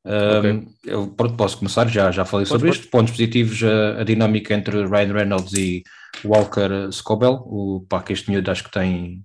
Uh, 0.03 0.39
okay. 0.39 0.67
Eu 0.85 1.07
pronto, 1.07 1.35
posso 1.35 1.57
começar, 1.57 1.87
já, 1.87 2.11
já 2.11 2.25
falei 2.25 2.45
pode, 2.45 2.49
sobre 2.49 2.67
pode. 2.69 2.79
isto. 2.79 2.91
Pontos 2.91 3.11
positivos, 3.11 3.63
a, 3.63 4.01
a, 4.01 4.03
dinâmica 4.03 4.53
entre 4.53 4.85
Ryan 4.85 5.13
Reynolds 5.13 5.53
e 5.53 5.83
Walker 6.23 6.91
Scobell, 6.91 7.43
o 7.45 7.85
pá, 7.87 8.01
que 8.01 8.13
este 8.13 8.29
miúdo 8.29 8.51
acho 8.51 8.63
que 8.63 8.71
tem 8.71 9.23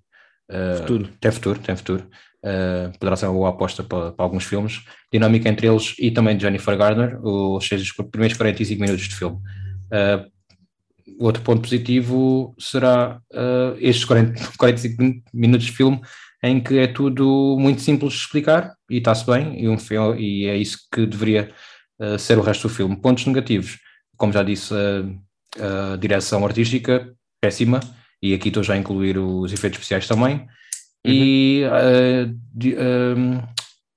uh, 0.50 0.78
futuro. 0.78 1.09
Tem 1.21 1.33
futuro, 1.33 1.59
tem 1.59 1.76
futuro. 1.76 2.11
Uh, 2.45 2.97
poderá 2.99 3.16
ser 3.16 3.26
uma 3.26 3.35
boa 3.35 3.50
aposta 3.50 3.83
para, 3.83 4.12
para, 4.12 4.25
alguns 4.25 4.45
filmes. 4.45 4.83
Dinâmica 5.12 5.49
entre 5.49 5.66
eles 5.66 5.95
e 5.99 6.11
também 6.11 6.38
Jennifer 6.38 6.76
Garner, 6.76 7.19
os, 7.23 7.71
os 7.71 7.93
primeiros 8.11 8.37
45 8.37 8.81
minutos 8.81 9.09
de 9.09 9.14
filme. 9.14 9.37
Uh, 9.87 10.31
outro 11.19 11.43
ponto 11.43 11.62
positivo 11.62 12.55
será 12.59 13.21
uh, 13.33 13.76
estes 13.78 14.05
40, 14.05 14.52
45 14.57 15.23
minutos 15.33 15.66
de 15.66 15.73
filme 15.73 16.00
em 16.43 16.61
que 16.61 16.78
é 16.78 16.87
tudo 16.87 17.57
muito 17.59 17.81
simples 17.81 18.12
de 18.12 18.20
explicar 18.20 18.75
e 18.90 18.99
está-se 18.99 19.27
bem, 19.27 19.61
e, 19.61 19.68
um, 19.68 19.77
e 20.16 20.46
é 20.46 20.57
isso 20.57 20.79
que 20.92 21.07
deveria 21.07 21.51
uh, 21.99 22.18
ser 22.18 22.38
o 22.38 22.42
resto 22.42 22.68
do 22.68 22.75
filme. 22.75 22.96
Pontos 22.96 23.27
negativos, 23.27 23.79
como 24.16 24.33
já 24.33 24.42
disse, 24.42 24.72
a, 24.72 25.03
a 25.61 25.97
direção 25.97 26.45
artística, 26.45 27.14
péssima, 27.40 27.81
e 28.23 28.35
aqui 28.35 28.49
estou 28.49 28.62
já 28.62 28.75
a 28.75 28.77
incluir 28.77 29.19
os 29.19 29.53
efeitos 29.53 29.79
especiais 29.79 30.09
também, 30.09 30.37
uhum. 30.37 31.12
e, 31.12 31.62
uh, 31.64 32.38
de, 32.55 32.77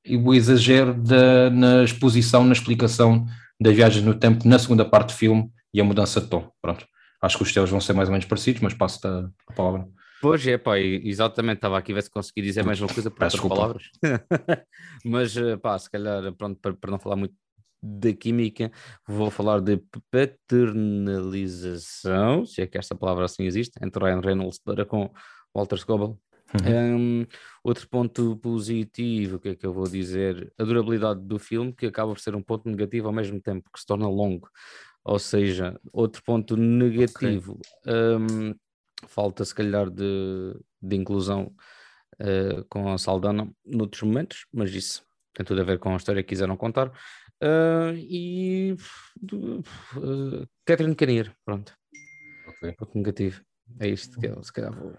e, 0.06 0.18
o 0.18 0.34
exagero 0.34 0.94
da, 0.94 1.50
na 1.50 1.84
exposição, 1.84 2.44
na 2.44 2.54
explicação 2.54 3.26
das 3.60 3.76
viagens 3.76 4.04
no 4.04 4.14
tempo 4.14 4.48
na 4.48 4.58
segunda 4.58 4.86
parte 4.86 5.10
do 5.10 5.18
filme 5.18 5.52
e 5.74 5.82
a 5.82 5.84
mudança 5.84 6.22
de 6.22 6.28
tom. 6.28 6.50
Pronto. 6.62 6.86
Acho 7.22 7.38
que 7.38 7.44
os 7.44 7.54
teus 7.54 7.70
vão 7.70 7.82
ser 7.82 7.94
mais 7.94 8.08
ou 8.08 8.14
menos 8.14 8.26
parecidos, 8.26 8.62
mas 8.62 8.74
passo-te 8.74 9.08
a, 9.08 9.54
palavra. 9.54 9.88
Pois 10.22 10.46
é, 10.48 10.58
pá, 10.58 10.80
exatamente, 10.80 11.58
estava 11.58 11.78
aqui 11.78 11.92
a 11.92 11.96
ver 11.96 12.04
se 12.04 12.10
consegui 12.10 12.42
dizer 12.42 12.64
mais 12.64 12.80
uma 12.82 12.94
coisa 12.94 13.12
por 13.12 13.24
outras 13.24 13.42
palavras. 13.42 13.84
mas, 15.04 15.36
eh, 15.36 15.58
pá, 15.58 15.78
se 15.78 15.90
calhar, 15.90 16.32
pronto, 16.34 16.60
para, 16.62 16.74
para 16.74 16.92
não 16.92 17.00
falar 17.00 17.16
muito 17.16 17.34
da 17.82 18.14
química, 18.14 18.72
vou 19.08 19.32
falar 19.32 19.62
de 19.62 19.82
paternalização, 20.12 22.46
se 22.46 22.62
é 22.62 22.68
que 22.68 22.78
esta 22.78 22.96
palavra 22.96 23.26
assim 23.26 23.44
existe, 23.44 23.80
entre 23.82 24.04
Ryan 24.04 24.22
Reynolds 24.22 24.60
para 24.60 24.86
com 24.86 25.10
Walter 25.54 25.78
Scobell. 25.78 26.20
Uhum. 26.54 27.22
Um, 27.22 27.26
outro 27.64 27.88
ponto 27.88 28.36
positivo, 28.38 29.38
o 29.38 29.40
que 29.40 29.50
é 29.50 29.56
que 29.56 29.66
eu 29.66 29.74
vou 29.74 29.88
dizer? 29.88 30.52
A 30.58 30.64
durabilidade 30.64 31.22
do 31.22 31.38
filme, 31.38 31.72
que 31.72 31.86
acaba 31.86 32.12
por 32.12 32.20
ser 32.20 32.36
um 32.36 32.42
ponto 32.42 32.68
negativo 32.68 33.08
ao 33.08 33.14
mesmo 33.14 33.40
tempo 33.40 33.70
que 33.72 33.80
se 33.80 33.86
torna 33.86 34.10
longo. 34.10 34.50
Ou 35.04 35.20
seja, 35.20 35.80
outro 35.94 36.24
ponto 36.24 36.58
negativo, 36.58 37.60
okay. 37.82 37.94
um, 37.94 38.56
falta 39.08 39.46
se 39.46 39.54
calhar 39.54 39.90
de, 39.90 40.56
de 40.82 40.96
inclusão 40.96 41.54
uh, 42.20 42.66
com 42.68 42.92
a 42.92 42.98
Saldana 42.98 43.50
noutros 43.66 44.02
momentos, 44.02 44.46
mas 44.52 44.74
isso 44.74 45.04
tem 45.34 45.46
tudo 45.46 45.62
a 45.62 45.64
ver 45.64 45.80
com 45.80 45.94
a 45.94 45.98
história 45.98 46.24
que 46.24 46.30
quiseram 46.30 46.58
contar. 46.58 46.92
Uh, 47.42 47.96
e 47.96 48.76
uh, 49.34 50.48
Catherine 50.66 50.96
Canier, 50.96 51.34
pronto. 51.46 51.74
Ok. 52.48 52.74
Ponto 52.78 52.98
negativo. 52.98 53.42
É 53.80 53.88
isto 53.88 54.20
que 54.20 54.28
eu 54.28 54.44
se 54.44 54.52
calhar 54.52 54.74
vou, 54.74 54.94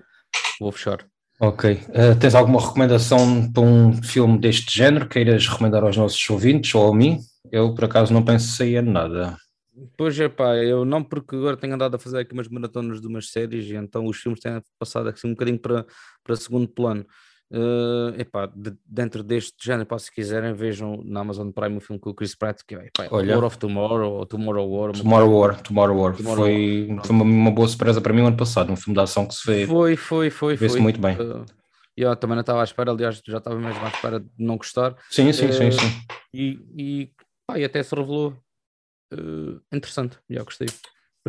vou 0.61 0.73
fechar. 0.73 1.07
Ok. 1.39 1.73
Uh, 1.73 2.19
tens 2.19 2.35
alguma 2.35 2.61
recomendação 2.61 3.51
para 3.53 3.63
um 3.63 4.03
filme 4.03 4.39
deste 4.39 4.77
género? 4.77 5.09
Queiras 5.09 5.47
recomendar 5.47 5.83
aos 5.83 5.97
nossos 5.97 6.31
ouvintes 6.31 6.75
ou 6.75 6.93
a 6.93 6.95
mim? 6.95 7.19
Eu, 7.51 7.75
por 7.75 7.85
acaso, 7.85 8.13
não 8.13 8.25
pensei 8.25 8.77
em 8.77 8.83
nada. 8.83 9.37
Pois 9.97 10.19
é, 10.21 10.29
pá, 10.29 10.57
eu 10.57 10.85
não 10.85 11.03
porque 11.03 11.37
agora 11.37 11.57
tenho 11.57 11.75
andado 11.75 11.95
a 11.95 11.99
fazer 11.99 12.19
aqui 12.19 12.33
umas 12.33 12.49
maratonas 12.49 13.01
de 13.01 13.07
umas 13.07 13.31
séries 13.31 13.67
e 13.67 13.75
então 13.75 14.07
os 14.07 14.19
filmes 14.19 14.41
têm 14.41 14.61
passado 14.79 15.09
assim 15.09 15.29
um 15.29 15.31
bocadinho 15.31 15.59
para, 15.59 15.87
para 16.23 16.37
segundo 16.37 16.69
plano. 16.69 17.07
Uh, 17.53 18.15
epá, 18.17 18.47
de, 18.47 18.73
dentro 18.87 19.25
deste 19.25 19.57
género, 19.61 19.85
pá, 19.85 19.99
se 19.99 20.13
quiserem, 20.13 20.55
vejam 20.55 21.03
na 21.05 21.21
Amazon 21.21 21.51
Prime 21.51 21.79
o 21.79 21.81
filme 21.81 21.99
com 21.99 22.11
o 22.11 22.15
Chris 22.15 22.33
Pratt, 22.33 22.61
que 22.65 22.77
é 22.77 22.87
epá, 22.87 23.09
Olha, 23.11 23.35
War 23.35 23.45
of 23.45 23.59
Tomorrow 23.59 24.13
ou 24.13 24.27
Tomorrow 24.27 24.71
War. 24.71 24.93
Tomorrow 24.93 25.41
War, 25.41 25.61
Tomorrow 25.61 26.01
War. 26.01 26.17
Tomorrow 26.17 26.45
foi, 26.45 26.87
War. 26.89 27.05
foi 27.05 27.17
uma, 27.17 27.25
uma, 27.25 27.51
boa 27.51 27.67
surpresa 27.67 28.01
para 28.01 28.13
mim 28.13 28.21
o 28.21 28.27
ano 28.27 28.37
passado, 28.37 28.73
um 28.73 28.77
filme 28.77 28.95
de 28.95 29.03
ação 29.03 29.27
que 29.27 29.35
se 29.35 29.43
fez. 29.43 29.69
Foi, 29.69 29.97
foi, 29.97 30.31
foi. 30.31 30.57
Fez 30.57 30.77
muito 30.77 31.01
bem. 31.01 31.17
Uh, 31.17 31.45
eu 31.97 32.15
também 32.15 32.37
não 32.37 32.43
estava 32.43 32.61
à 32.61 32.65
espera, 32.65 32.93
aliás, 32.93 33.21
já 33.27 33.39
estava 33.39 33.59
mesmo 33.59 33.85
à 33.85 33.89
espera 33.89 34.21
de 34.21 34.31
não 34.39 34.57
gostar. 34.57 34.95
Sim, 35.11 35.33
sim, 35.33 35.47
uh, 35.47 35.53
sim, 35.53 35.73
sim. 35.73 36.03
E, 36.33 36.61
e, 36.77 37.13
pá, 37.47 37.59
e 37.59 37.65
até 37.65 37.83
se 37.83 37.97
revelou 37.97 38.33
uh, 39.13 39.61
interessante, 39.73 40.19
já 40.31 40.45
gostei. 40.45 40.69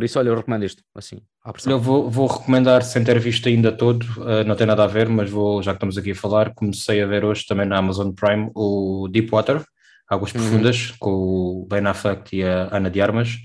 Por 0.02 0.06
isso, 0.06 0.18
olha, 0.18 0.30
eu 0.30 0.36
recomendo 0.36 0.66
isto, 0.66 0.82
assim, 0.96 1.22
Eu 1.70 1.80
vou, 1.80 2.10
vou 2.10 2.26
recomendar, 2.26 2.82
sem 2.82 3.04
ter 3.04 3.20
visto 3.20 3.48
ainda 3.48 3.72
todo, 3.72 4.02
uh, 4.18 4.44
não 4.48 4.56
tem 4.56 4.66
nada 4.66 4.84
a 4.84 4.88
ver, 4.88 5.08
mas 5.08 5.30
vou, 5.30 5.62
já 5.62 5.74
que 5.74 5.76
estamos 5.76 5.96
aqui 5.96 6.10
a 6.10 6.16
falar, 6.16 6.56
comecei 6.56 7.04
a 7.04 7.06
ver 7.06 7.24
hoje 7.24 7.46
também 7.46 7.68
na 7.68 7.78
Amazon 7.78 8.10
Prime 8.10 8.50
o 8.56 9.08
Deepwater, 9.12 9.64
Águas 10.10 10.34
uhum. 10.34 10.42
Profundas, 10.42 10.90
com 10.98 11.12
o 11.12 11.68
Ben 11.70 11.86
Affleck 11.86 12.36
e 12.36 12.44
a 12.44 12.76
Ana 12.76 12.90
de 12.90 13.00
Armas, 13.00 13.38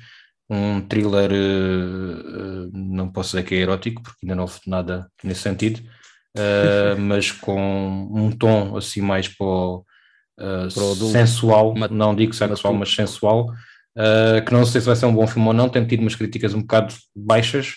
um 0.49 0.81
thriller, 0.81 1.31
uh, 1.31 2.71
não 2.73 3.12
posso 3.12 3.37
dizer 3.37 3.47
que 3.47 3.55
é 3.55 3.59
erótico, 3.59 4.03
porque 4.03 4.21
ainda 4.25 4.35
não 4.35 4.45
houve 4.45 4.61
nada 4.66 5.11
nesse 5.23 5.42
sentido, 5.42 5.83
mas 6.99 7.33
com 7.33 8.09
um 8.11 8.31
tom 8.31 8.79
assim 8.79 9.03
mais 9.03 9.29
para 9.29 9.47
o, 9.47 9.85
sensual, 11.12 11.75
não 11.90 12.14
digo 12.14 12.33
sexual, 12.33 12.73
mas 12.73 12.95
sensual, 12.95 13.53
uh, 13.96 14.44
que 14.44 14.52
não 14.52 14.64
sei 14.64 14.80
se 14.80 14.87
vai 14.87 14.96
ser 14.96 15.06
um 15.06 15.14
bom 15.14 15.26
filme 15.26 15.48
ou 15.48 15.54
não, 15.54 15.68
tem 15.68 15.85
tido 15.85 16.00
umas 16.00 16.14
críticas 16.14 16.54
um 16.54 16.61
bocado 16.61 16.94
baixas, 17.14 17.74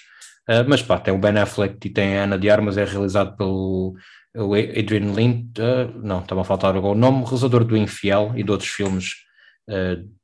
uh, 0.49 0.67
mas 0.67 0.81
pá, 0.81 0.99
tem 0.99 1.13
o 1.13 1.17
Ben 1.17 1.37
Affleck 1.37 1.75
e 1.85 1.89
tem 1.89 2.17
a 2.17 2.23
Ana 2.23 2.37
de 2.37 2.49
Armas, 2.49 2.77
é 2.77 2.85
realizado 2.85 3.35
pelo 3.35 3.95
Adrian 4.35 5.13
Lynn, 5.13 5.49
uh, 5.59 5.99
não, 6.03 6.19
estava 6.19 6.41
a 6.41 6.45
faltar 6.45 6.75
o 6.75 6.95
nome, 6.95 7.23
realizador 7.23 7.63
do 7.63 7.77
Infiel 7.77 8.33
e 8.35 8.43
de 8.43 8.51
outros 8.51 8.69
filmes 8.69 9.27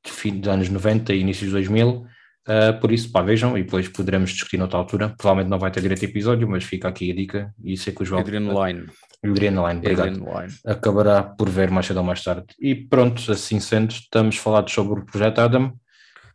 de 0.03 0.11
fim 0.11 0.39
dos 0.39 0.49
anos 0.49 0.69
90 0.69 1.13
e 1.13 1.19
inícios 1.19 1.49
de 1.49 1.53
2000, 1.53 2.07
Uh, 2.47 2.79
por 2.79 2.91
isso, 2.91 3.11
pá, 3.11 3.23
vejam 3.23 3.57
e 3.57 3.63
depois 3.63 3.87
poderemos 3.87 4.29
discutir 4.29 4.57
noutra 4.57 4.77
altura. 4.77 5.09
Provavelmente 5.17 5.49
não 5.49 5.57
vai 5.57 5.71
ter 5.71 5.81
direito 5.81 6.05
a 6.05 6.07
episódio, 6.07 6.47
mas 6.47 6.63
fica 6.63 6.87
aqui 6.87 7.11
a 7.11 7.15
dica 7.15 7.53
e 7.63 7.75
sei 7.75 7.91
que 7.91 8.03
o 8.03 8.05
João. 8.05 8.21
Adrian 8.21 8.41
Line. 8.41 8.85
Adrian 9.23 9.67
Line, 9.67 9.79
obrigado. 9.79 10.23
Acabará 10.63 11.23
por 11.23 11.49
ver 11.49 11.71
mais 11.71 11.87
cedo 11.87 11.97
ou 11.97 12.03
mais 12.03 12.23
tarde. 12.23 12.45
E 12.59 12.75
pronto, 12.75 13.31
assim 13.31 13.59
sendo, 13.59 13.91
estamos 13.91 14.37
falados 14.37 14.71
sobre 14.71 14.99
o 14.99 15.05
projeto 15.05 15.39
Adam. 15.39 15.73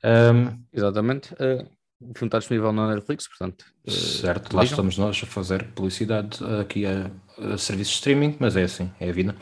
Um, 0.05 0.63
Exatamente. 0.73 1.33
Uh, 1.35 1.69
o 2.01 2.15
filme 2.15 2.29
está 2.29 2.39
disponível 2.39 2.73
na 2.73 2.95
Netflix, 2.95 3.29
portanto. 3.29 3.65
Uh, 3.87 3.91
certo, 3.91 4.57
lá 4.57 4.65
estamos 4.65 4.97
nós 4.97 5.21
a 5.23 5.27
fazer 5.27 5.65
publicidade 5.73 6.39
aqui 6.61 6.87
a, 6.87 7.11
a 7.53 7.59
serviços 7.59 7.93
de 7.93 7.99
streaming, 7.99 8.37
mas 8.41 8.57
é 8.57 8.63
assim, 8.63 8.91
é 8.99 9.11
a 9.11 9.13
vida. 9.13 9.37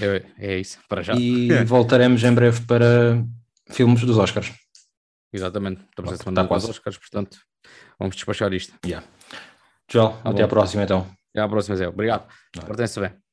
É, 0.00 0.24
é 0.38 0.58
isso, 0.58 0.78
para 0.88 1.02
já. 1.02 1.14
E 1.14 1.64
voltaremos 1.64 2.22
em 2.22 2.32
breve 2.32 2.60
para 2.66 3.24
filmes 3.70 4.02
dos 4.02 4.16
Oscars. 4.16 4.52
Exatamente, 5.32 5.82
estamos 5.90 6.12
a 6.12 6.16
semana 6.16 6.44
dos 6.44 6.68
Oscars, 6.68 6.96
portanto, 6.96 7.38
vamos 7.98 8.14
despachar 8.14 8.52
isto. 8.52 8.72
Yeah. 8.86 9.04
Joel, 9.90 10.16
até 10.24 10.42
à 10.44 10.48
próxima 10.48 10.84
então. 10.84 11.06
Até 11.34 11.42
à 11.42 11.48
próxima, 11.48 11.76
Zé. 11.76 11.88
Obrigado. 11.88 12.28
Portem-se 12.64 13.00
bem. 13.00 13.23